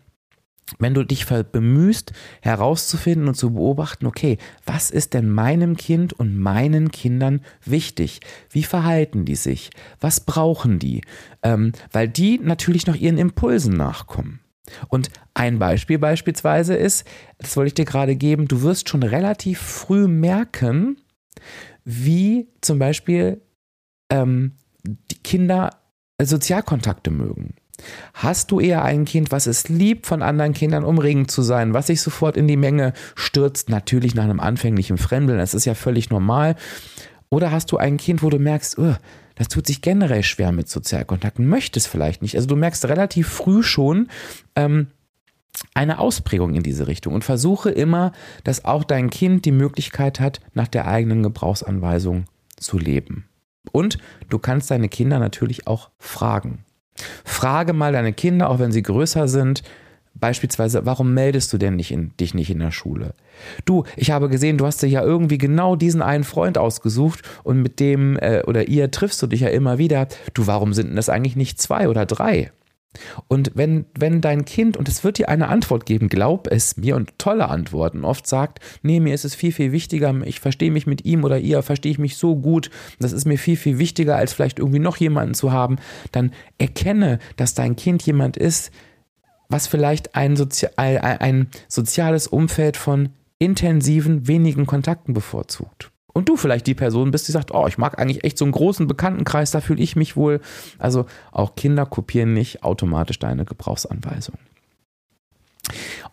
Wenn 0.79 0.95
du 0.95 1.03
dich 1.03 1.27
bemühst, 1.27 2.11
herauszufinden 2.41 3.27
und 3.27 3.35
zu 3.35 3.53
beobachten, 3.53 4.07
okay, 4.07 4.37
was 4.65 4.89
ist 4.89 5.13
denn 5.13 5.29
meinem 5.29 5.77
Kind 5.77 6.13
und 6.13 6.37
meinen 6.37 6.91
Kindern 6.91 7.41
wichtig? 7.63 8.19
Wie 8.49 8.63
verhalten 8.63 9.25
die 9.25 9.35
sich? 9.35 9.69
Was 9.99 10.21
brauchen 10.21 10.79
die? 10.79 11.01
Ähm, 11.43 11.73
weil 11.91 12.07
die 12.07 12.39
natürlich 12.39 12.87
noch 12.87 12.95
ihren 12.95 13.19
Impulsen 13.19 13.75
nachkommen. 13.77 14.39
Und 14.87 15.11
ein 15.35 15.59
Beispiel 15.59 15.99
beispielsweise 15.99 16.73
ist, 16.73 17.05
das 17.37 17.55
wollte 17.55 17.67
ich 17.67 17.73
dir 17.75 17.85
gerade 17.85 18.15
geben, 18.15 18.47
du 18.47 18.63
wirst 18.63 18.89
schon 18.89 19.03
relativ 19.03 19.59
früh 19.59 20.07
merken, 20.07 20.97
wie 21.83 22.47
zum 22.61 22.79
Beispiel 22.79 23.41
ähm, 24.09 24.53
die 24.83 25.21
Kinder 25.21 25.81
Sozialkontakte 26.21 27.11
mögen. 27.11 27.53
Hast 28.13 28.51
du 28.51 28.59
eher 28.59 28.83
ein 28.83 29.05
Kind, 29.05 29.31
was 29.31 29.47
es 29.47 29.67
liebt, 29.69 30.05
von 30.05 30.21
anderen 30.21 30.53
Kindern 30.53 30.83
umringt 30.83 31.29
zu 31.29 31.41
sein, 31.41 31.73
was 31.73 31.87
sich 31.87 32.01
sofort 32.01 32.37
in 32.37 32.47
die 32.47 32.57
Menge 32.57 32.93
stürzt, 33.15 33.69
natürlich 33.69 34.15
nach 34.15 34.23
einem 34.23 34.39
anfänglichen 34.39 34.97
Fremdeln, 34.97 35.39
das 35.39 35.53
ist 35.53 35.65
ja 35.65 35.75
völlig 35.75 36.09
normal. 36.09 36.55
Oder 37.29 37.51
hast 37.51 37.71
du 37.71 37.77
ein 37.77 37.97
Kind, 37.97 38.23
wo 38.23 38.29
du 38.29 38.39
merkst, 38.39 38.77
oh, 38.77 38.95
das 39.35 39.49
tut 39.49 39.67
sich 39.67 39.81
generell 39.81 40.23
schwer 40.23 40.51
mit 40.51 40.69
Sozialkontakten, 40.69 41.45
möchtest 41.45 41.87
vielleicht 41.87 42.21
nicht. 42.21 42.35
Also 42.35 42.47
du 42.47 42.55
merkst 42.55 42.85
relativ 42.85 43.27
früh 43.27 43.63
schon 43.63 44.07
ähm, 44.55 44.87
eine 45.73 45.99
Ausprägung 45.99 46.53
in 46.53 46.63
diese 46.63 46.87
Richtung 46.87 47.13
und 47.13 47.23
versuche 47.23 47.69
immer, 47.69 48.11
dass 48.43 48.65
auch 48.65 48.83
dein 48.83 49.09
Kind 49.09 49.45
die 49.45 49.51
Möglichkeit 49.51 50.19
hat, 50.19 50.39
nach 50.53 50.67
der 50.67 50.87
eigenen 50.87 51.23
Gebrauchsanweisung 51.23 52.25
zu 52.57 52.77
leben. 52.77 53.25
Und 53.71 53.97
du 54.29 54.39
kannst 54.39 54.71
deine 54.71 54.89
Kinder 54.89 55.19
natürlich 55.19 55.67
auch 55.67 55.89
fragen. 55.97 56.64
Frage 57.23 57.73
mal 57.73 57.93
deine 57.93 58.13
Kinder, 58.13 58.49
auch 58.49 58.59
wenn 58.59 58.71
sie 58.71 58.83
größer 58.83 59.27
sind, 59.27 59.63
Beispielsweise, 60.17 60.85
warum 60.85 61.13
meldest 61.13 61.51
du 61.51 61.57
denn 61.57 61.75
nicht 61.75 61.91
in, 61.91 62.15
dich 62.17 62.33
nicht 62.33 62.49
in 62.49 62.59
der 62.59 62.71
Schule? 62.71 63.13
Du, 63.65 63.83
ich 63.97 64.11
habe 64.11 64.29
gesehen, 64.29 64.57
du 64.57 64.65
hast 64.65 64.81
dir 64.81 64.87
ja 64.87 65.03
irgendwie 65.03 65.37
genau 65.37 65.75
diesen 65.75 66.01
einen 66.01 66.23
Freund 66.23 66.57
ausgesucht 66.57 67.21
und 67.43 67.61
mit 67.61 67.81
dem 67.81 68.17
äh, 68.19 68.41
oder 68.47 68.69
ihr 68.69 68.91
triffst 68.91 69.21
du 69.21 69.27
dich 69.27 69.41
ja 69.41 69.49
immer 69.49 69.77
wieder. 69.77 70.07
Du, 70.33 70.47
warum 70.47 70.73
sind 70.73 70.87
denn 70.87 70.95
das 70.95 71.09
eigentlich 71.09 71.35
nicht 71.35 71.61
zwei 71.61 71.89
oder 71.89 72.05
drei? 72.05 72.51
Und 73.27 73.51
wenn, 73.55 73.85
wenn 73.97 74.21
dein 74.21 74.45
Kind, 74.45 74.77
und 74.77 74.87
es 74.87 75.03
wird 75.03 75.17
dir 75.17 75.29
eine 75.29 75.47
Antwort 75.47 75.85
geben, 75.85 76.09
glaub 76.09 76.47
es 76.51 76.77
mir, 76.77 76.95
und 76.95 77.17
tolle 77.17 77.49
Antworten, 77.49 78.05
oft 78.05 78.27
sagt, 78.27 78.59
nee, 78.81 78.99
mir 78.99 79.13
ist 79.13 79.25
es 79.25 79.35
viel, 79.35 79.51
viel 79.51 79.71
wichtiger, 79.71 80.13
ich 80.25 80.39
verstehe 80.39 80.71
mich 80.71 80.87
mit 80.87 81.05
ihm 81.05 81.23
oder 81.23 81.39
ihr, 81.39 81.63
verstehe 81.63 81.91
ich 81.91 81.99
mich 81.99 82.17
so 82.17 82.35
gut, 82.35 82.69
das 82.99 83.11
ist 83.11 83.25
mir 83.25 83.37
viel, 83.37 83.57
viel 83.57 83.77
wichtiger, 83.77 84.15
als 84.15 84.33
vielleicht 84.33 84.59
irgendwie 84.59 84.79
noch 84.79 84.97
jemanden 84.97 85.33
zu 85.33 85.51
haben, 85.51 85.77
dann 86.11 86.31
erkenne, 86.57 87.19
dass 87.37 87.53
dein 87.53 87.75
Kind 87.75 88.03
jemand 88.03 88.37
ist, 88.37 88.71
was 89.49 89.67
vielleicht 89.67 90.15
ein, 90.15 90.35
Sozi 90.35 90.67
ein 90.75 91.47
soziales 91.67 92.27
Umfeld 92.27 92.77
von 92.77 93.09
intensiven, 93.37 94.27
wenigen 94.27 94.65
Kontakten 94.65 95.13
bevorzugt 95.13 95.91
und 96.15 96.29
du 96.29 96.37
vielleicht 96.37 96.65
die 96.65 96.75
Person 96.75 97.11
bist, 97.11 97.27
die 97.27 97.33
sagt, 97.33 97.53
oh, 97.53 97.67
ich 97.67 97.77
mag 97.77 97.99
eigentlich 97.99 98.23
echt 98.23 98.37
so 98.37 98.45
einen 98.45 98.53
großen 98.53 98.87
Bekanntenkreis, 98.87 99.51
da 99.51 99.59
fühle 99.59 99.83
ich 99.83 99.97
mich 99.97 100.15
wohl. 100.15 100.39
Also 100.79 101.05
auch 101.33 101.55
Kinder 101.55 101.85
kopieren 101.85 102.33
nicht 102.33 102.63
automatisch 102.63 103.19
deine 103.19 103.43
Gebrauchsanweisung. 103.43 104.35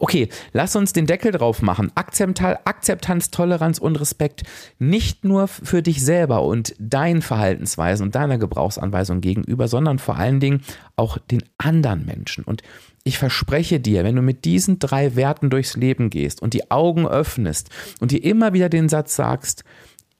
Okay, 0.00 0.28
lass 0.52 0.74
uns 0.74 0.92
den 0.92 1.06
Deckel 1.06 1.30
drauf 1.30 1.62
machen. 1.62 1.92
Akzeptanz, 1.94 3.30
Toleranz 3.30 3.78
und 3.78 4.00
Respekt 4.00 4.42
nicht 4.80 5.24
nur 5.24 5.46
für 5.46 5.82
dich 5.82 6.02
selber 6.02 6.42
und 6.42 6.74
deinen 6.80 7.22
Verhaltensweisen 7.22 8.06
und 8.06 8.14
deiner 8.16 8.38
Gebrauchsanweisung 8.38 9.20
gegenüber, 9.20 9.68
sondern 9.68 10.00
vor 10.00 10.16
allen 10.16 10.40
Dingen 10.40 10.62
auch 10.96 11.18
den 11.18 11.44
anderen 11.58 12.04
Menschen. 12.06 12.42
Und 12.42 12.62
ich 13.04 13.18
verspreche 13.18 13.80
dir, 13.80 14.04
wenn 14.04 14.16
du 14.16 14.22
mit 14.22 14.44
diesen 14.44 14.78
drei 14.78 15.16
Werten 15.16 15.50
durchs 15.50 15.76
Leben 15.76 16.08
gehst 16.08 16.40
und 16.40 16.54
die 16.54 16.70
Augen 16.70 17.06
öffnest 17.06 17.70
und 18.00 18.12
dir 18.12 18.22
immer 18.22 18.52
wieder 18.52 18.68
den 18.68 18.88
Satz 18.88 19.16
sagst, 19.16 19.64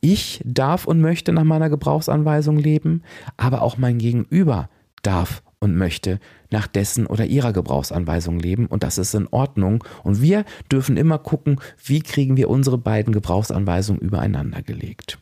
ich 0.02 0.42
darf 0.44 0.84
und 0.84 1.00
möchte 1.00 1.32
nach 1.32 1.44
meiner 1.44 1.70
Gebrauchsanweisung 1.70 2.58
leben, 2.58 3.02
aber 3.38 3.62
auch 3.62 3.78
mein 3.78 3.98
Gegenüber 3.98 4.68
darf 5.02 5.42
und 5.60 5.76
möchte 5.76 6.18
nach 6.50 6.66
dessen 6.66 7.06
oder 7.06 7.24
ihrer 7.24 7.52
Gebrauchsanweisung 7.52 8.40
leben 8.40 8.66
und 8.66 8.82
das 8.82 8.98
ist 8.98 9.14
in 9.14 9.28
Ordnung. 9.28 9.84
Und 10.02 10.20
wir 10.20 10.44
dürfen 10.70 10.96
immer 10.96 11.18
gucken, 11.18 11.60
wie 11.82 12.00
kriegen 12.00 12.36
wir 12.36 12.50
unsere 12.50 12.78
beiden 12.78 13.12
Gebrauchsanweisungen 13.12 14.02
übereinander 14.02 14.60
gelegt. 14.60 15.18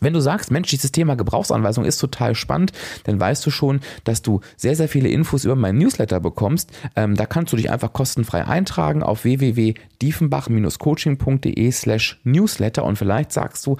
Wenn 0.00 0.12
du 0.12 0.20
sagst, 0.20 0.50
Mensch, 0.50 0.68
dieses 0.70 0.92
Thema 0.92 1.16
Gebrauchsanweisung 1.16 1.84
ist 1.84 1.98
total 1.98 2.34
spannend, 2.34 2.72
dann 3.04 3.20
weißt 3.20 3.44
du 3.44 3.50
schon, 3.50 3.80
dass 4.04 4.22
du 4.22 4.40
sehr, 4.56 4.76
sehr 4.76 4.88
viele 4.88 5.08
Infos 5.08 5.44
über 5.44 5.56
meinen 5.56 5.78
Newsletter 5.78 6.20
bekommst. 6.20 6.70
Ähm, 6.96 7.14
da 7.14 7.26
kannst 7.26 7.52
du 7.52 7.56
dich 7.56 7.70
einfach 7.70 7.92
kostenfrei 7.92 8.46
eintragen 8.46 9.02
auf 9.02 9.24
www.diefenbach-coaching.de 9.24 11.72
slash 11.72 12.20
Newsletter 12.24 12.84
und 12.84 12.96
vielleicht 12.96 13.32
sagst 13.32 13.66
du, 13.66 13.76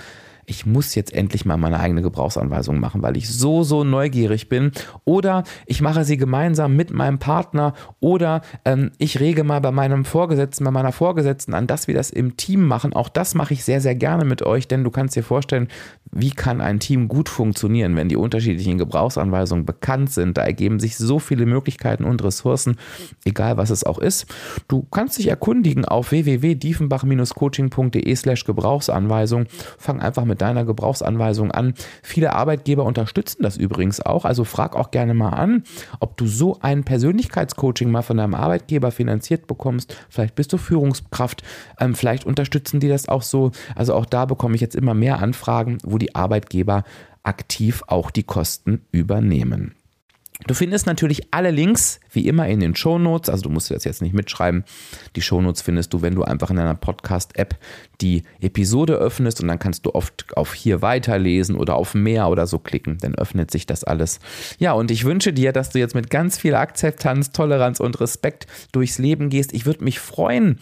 ich 0.48 0.64
muss 0.64 0.94
jetzt 0.94 1.12
endlich 1.12 1.44
mal 1.44 1.58
meine 1.58 1.78
eigene 1.78 2.00
Gebrauchsanweisung 2.00 2.80
machen, 2.80 3.02
weil 3.02 3.16
ich 3.16 3.28
so, 3.28 3.62
so 3.62 3.84
neugierig 3.84 4.48
bin. 4.48 4.72
Oder 5.04 5.44
ich 5.66 5.82
mache 5.82 6.04
sie 6.04 6.16
gemeinsam 6.16 6.74
mit 6.74 6.90
meinem 6.90 7.18
Partner 7.18 7.74
oder 8.00 8.40
ähm, 8.64 8.90
ich 8.98 9.20
rege 9.20 9.44
mal 9.44 9.60
bei 9.60 9.70
meinem 9.70 10.06
Vorgesetzten, 10.06 10.64
bei 10.64 10.70
meiner 10.70 10.92
Vorgesetzten 10.92 11.52
an, 11.52 11.66
dass 11.66 11.86
wir 11.86 11.94
das 11.94 12.10
im 12.10 12.36
Team 12.36 12.66
machen. 12.66 12.94
Auch 12.94 13.10
das 13.10 13.34
mache 13.34 13.52
ich 13.52 13.64
sehr, 13.64 13.82
sehr 13.82 13.94
gerne 13.94 14.24
mit 14.24 14.42
euch, 14.42 14.66
denn 14.66 14.84
du 14.84 14.90
kannst 14.90 15.16
dir 15.16 15.22
vorstellen, 15.22 15.68
wie 16.10 16.30
kann 16.30 16.62
ein 16.62 16.80
Team 16.80 17.08
gut 17.08 17.28
funktionieren, 17.28 17.94
wenn 17.96 18.08
die 18.08 18.16
unterschiedlichen 18.16 18.78
Gebrauchsanweisungen 18.78 19.66
bekannt 19.66 20.10
sind. 20.10 20.38
Da 20.38 20.42
ergeben 20.42 20.80
sich 20.80 20.96
so 20.96 21.18
viele 21.18 21.44
Möglichkeiten 21.44 22.04
und 22.04 22.24
Ressourcen, 22.24 22.76
egal 23.26 23.58
was 23.58 23.70
es 23.70 23.84
auch 23.84 23.98
ist. 23.98 24.26
Du 24.68 24.86
kannst 24.90 25.18
dich 25.18 25.28
erkundigen 25.28 25.84
auf 25.84 26.10
www.diefenbach-coaching.de 26.10 28.16
slash 28.16 28.44
Gebrauchsanweisung. 28.44 29.44
Fang 29.76 30.00
einfach 30.00 30.24
mit 30.24 30.37
deiner 30.38 30.64
Gebrauchsanweisung 30.64 31.50
an. 31.50 31.74
Viele 32.02 32.32
Arbeitgeber 32.32 32.84
unterstützen 32.84 33.42
das 33.42 33.56
übrigens 33.56 34.00
auch. 34.00 34.24
Also 34.24 34.44
frag 34.44 34.76
auch 34.76 34.90
gerne 34.90 35.14
mal 35.14 35.30
an, 35.30 35.64
ob 36.00 36.16
du 36.16 36.26
so 36.26 36.58
ein 36.60 36.84
Persönlichkeitscoaching 36.84 37.90
mal 37.90 38.02
von 38.02 38.16
deinem 38.16 38.34
Arbeitgeber 38.34 38.90
finanziert 38.90 39.46
bekommst. 39.46 39.96
Vielleicht 40.08 40.34
bist 40.34 40.52
du 40.52 40.58
Führungskraft. 40.58 41.42
Ähm, 41.80 41.94
vielleicht 41.94 42.24
unterstützen 42.24 42.80
die 42.80 42.88
das 42.88 43.08
auch 43.08 43.22
so. 43.22 43.52
Also 43.74 43.94
auch 43.94 44.06
da 44.06 44.24
bekomme 44.24 44.54
ich 44.54 44.60
jetzt 44.60 44.76
immer 44.76 44.94
mehr 44.94 45.20
Anfragen, 45.20 45.78
wo 45.84 45.98
die 45.98 46.14
Arbeitgeber 46.14 46.84
aktiv 47.22 47.82
auch 47.86 48.10
die 48.10 48.22
Kosten 48.22 48.82
übernehmen. 48.90 49.74
Du 50.46 50.54
findest 50.54 50.86
natürlich 50.86 51.32
alle 51.32 51.50
Links 51.50 51.98
wie 52.12 52.28
immer 52.28 52.46
in 52.46 52.60
den 52.60 52.76
Shownotes, 52.76 53.28
also 53.28 53.42
du 53.42 53.50
musst 53.50 53.70
das 53.70 53.84
jetzt 53.84 54.02
nicht 54.02 54.14
mitschreiben. 54.14 54.64
Die 55.16 55.20
Shownotes 55.20 55.62
findest 55.62 55.92
du, 55.92 56.00
wenn 56.00 56.14
du 56.14 56.22
einfach 56.22 56.50
in 56.50 56.56
deiner 56.56 56.76
Podcast-App 56.76 57.56
die 58.00 58.22
Episode 58.40 58.94
öffnest 58.94 59.40
und 59.40 59.48
dann 59.48 59.58
kannst 59.58 59.84
du 59.84 59.94
oft 59.94 60.26
auf 60.36 60.54
hier 60.54 60.80
weiterlesen 60.80 61.56
oder 61.56 61.74
auf 61.74 61.94
mehr 61.94 62.28
oder 62.28 62.46
so 62.46 62.60
klicken, 62.60 62.98
dann 62.98 63.16
öffnet 63.16 63.50
sich 63.50 63.66
das 63.66 63.82
alles. 63.82 64.20
Ja, 64.58 64.72
und 64.72 64.92
ich 64.92 65.04
wünsche 65.04 65.32
dir, 65.32 65.52
dass 65.52 65.70
du 65.70 65.80
jetzt 65.80 65.96
mit 65.96 66.08
ganz 66.08 66.38
viel 66.38 66.54
Akzeptanz, 66.54 67.32
Toleranz 67.32 67.80
und 67.80 68.00
Respekt 68.00 68.46
durchs 68.70 68.98
Leben 68.98 69.30
gehst. 69.30 69.52
Ich 69.52 69.66
würde 69.66 69.82
mich 69.82 69.98
freuen, 69.98 70.60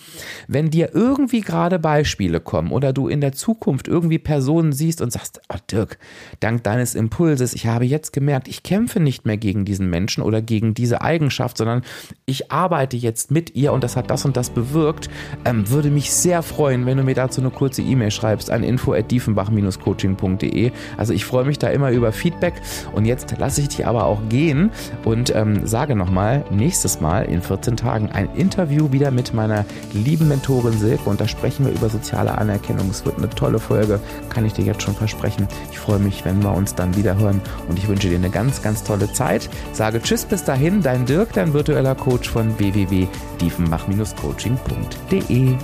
wenn 0.48 0.70
dir 0.70 0.94
irgendwie 0.94 1.42
gerade 1.42 1.78
Beispiele 1.78 2.40
kommen 2.40 2.72
oder 2.72 2.94
du 2.94 3.08
in 3.08 3.20
der 3.20 3.32
Zukunft 3.32 3.88
irgendwie 3.88 4.18
Personen 4.18 4.72
siehst 4.72 5.02
und 5.02 5.12
sagst, 5.12 5.42
oh 5.52 5.58
Dirk, 5.70 5.98
dank 6.40 6.64
deines 6.64 6.94
Impulses, 6.94 7.52
ich 7.52 7.66
habe 7.66 7.84
jetzt 7.84 8.14
gemerkt, 8.14 8.48
ich 8.48 8.62
kämpfe 8.62 9.00
nicht 9.00 9.26
mehr 9.26 9.36
gegen 9.36 9.65
diesen 9.66 9.90
Menschen 9.90 10.22
oder 10.22 10.40
gegen 10.40 10.72
diese 10.72 11.02
Eigenschaft, 11.02 11.58
sondern 11.58 11.82
ich 12.24 12.50
arbeite 12.50 12.96
jetzt 12.96 13.30
mit 13.30 13.54
ihr 13.54 13.74
und 13.74 13.84
das 13.84 13.96
hat 13.96 14.10
das 14.10 14.24
und 14.24 14.34
das 14.36 14.48
bewirkt. 14.48 15.10
Ähm, 15.44 15.68
würde 15.68 15.90
mich 15.90 16.12
sehr 16.12 16.42
freuen, 16.42 16.86
wenn 16.86 16.96
du 16.96 17.04
mir 17.04 17.14
dazu 17.14 17.42
eine 17.42 17.50
kurze 17.50 17.82
E-Mail 17.82 18.10
schreibst 18.10 18.50
an 18.50 18.62
info@diefenbach-coaching.de. 18.62 20.70
Also 20.96 21.12
ich 21.12 21.24
freue 21.24 21.44
mich 21.44 21.58
da 21.58 21.68
immer 21.68 21.90
über 21.90 22.12
Feedback 22.12 22.54
und 22.94 23.04
jetzt 23.04 23.34
lasse 23.38 23.60
ich 23.60 23.68
dich 23.68 23.86
aber 23.86 24.04
auch 24.04 24.20
gehen 24.28 24.70
und 25.04 25.34
ähm, 25.34 25.66
sage 25.66 25.94
nochmal, 25.94 26.44
nächstes 26.50 27.00
Mal 27.00 27.26
in 27.26 27.42
14 27.42 27.76
Tagen 27.76 28.10
ein 28.10 28.28
Interview 28.36 28.92
wieder 28.92 29.10
mit 29.10 29.34
meiner 29.34 29.64
lieben 29.92 30.28
Mentorin 30.28 30.78
Silke 30.78 31.10
und 31.10 31.20
da 31.20 31.28
sprechen 31.28 31.66
wir 31.66 31.72
über 31.72 31.88
soziale 31.88 32.38
Anerkennung. 32.38 32.88
Es 32.90 33.04
wird 33.04 33.18
eine 33.18 33.28
tolle 33.28 33.58
Folge, 33.58 34.00
kann 34.28 34.44
ich 34.44 34.52
dir 34.52 34.64
jetzt 34.64 34.82
schon 34.82 34.94
versprechen. 34.94 35.48
Ich 35.70 35.78
freue 35.78 35.98
mich, 35.98 36.24
wenn 36.24 36.42
wir 36.42 36.52
uns 36.52 36.74
dann 36.74 36.96
wieder 36.96 37.18
hören 37.18 37.40
und 37.68 37.78
ich 37.78 37.88
wünsche 37.88 38.08
dir 38.08 38.16
eine 38.16 38.30
ganz, 38.30 38.62
ganz 38.62 38.82
tolle 38.82 39.12
Zeit. 39.12 39.48
Sage 39.72 40.02
Tschüss 40.02 40.24
bis 40.24 40.42
dahin, 40.44 40.82
dein 40.82 41.06
Dirk, 41.06 41.32
dein 41.32 41.52
virtueller 41.52 41.94
Coach 41.94 42.28
von 42.28 42.58
www.diefenbach-coaching.de. 42.58 45.56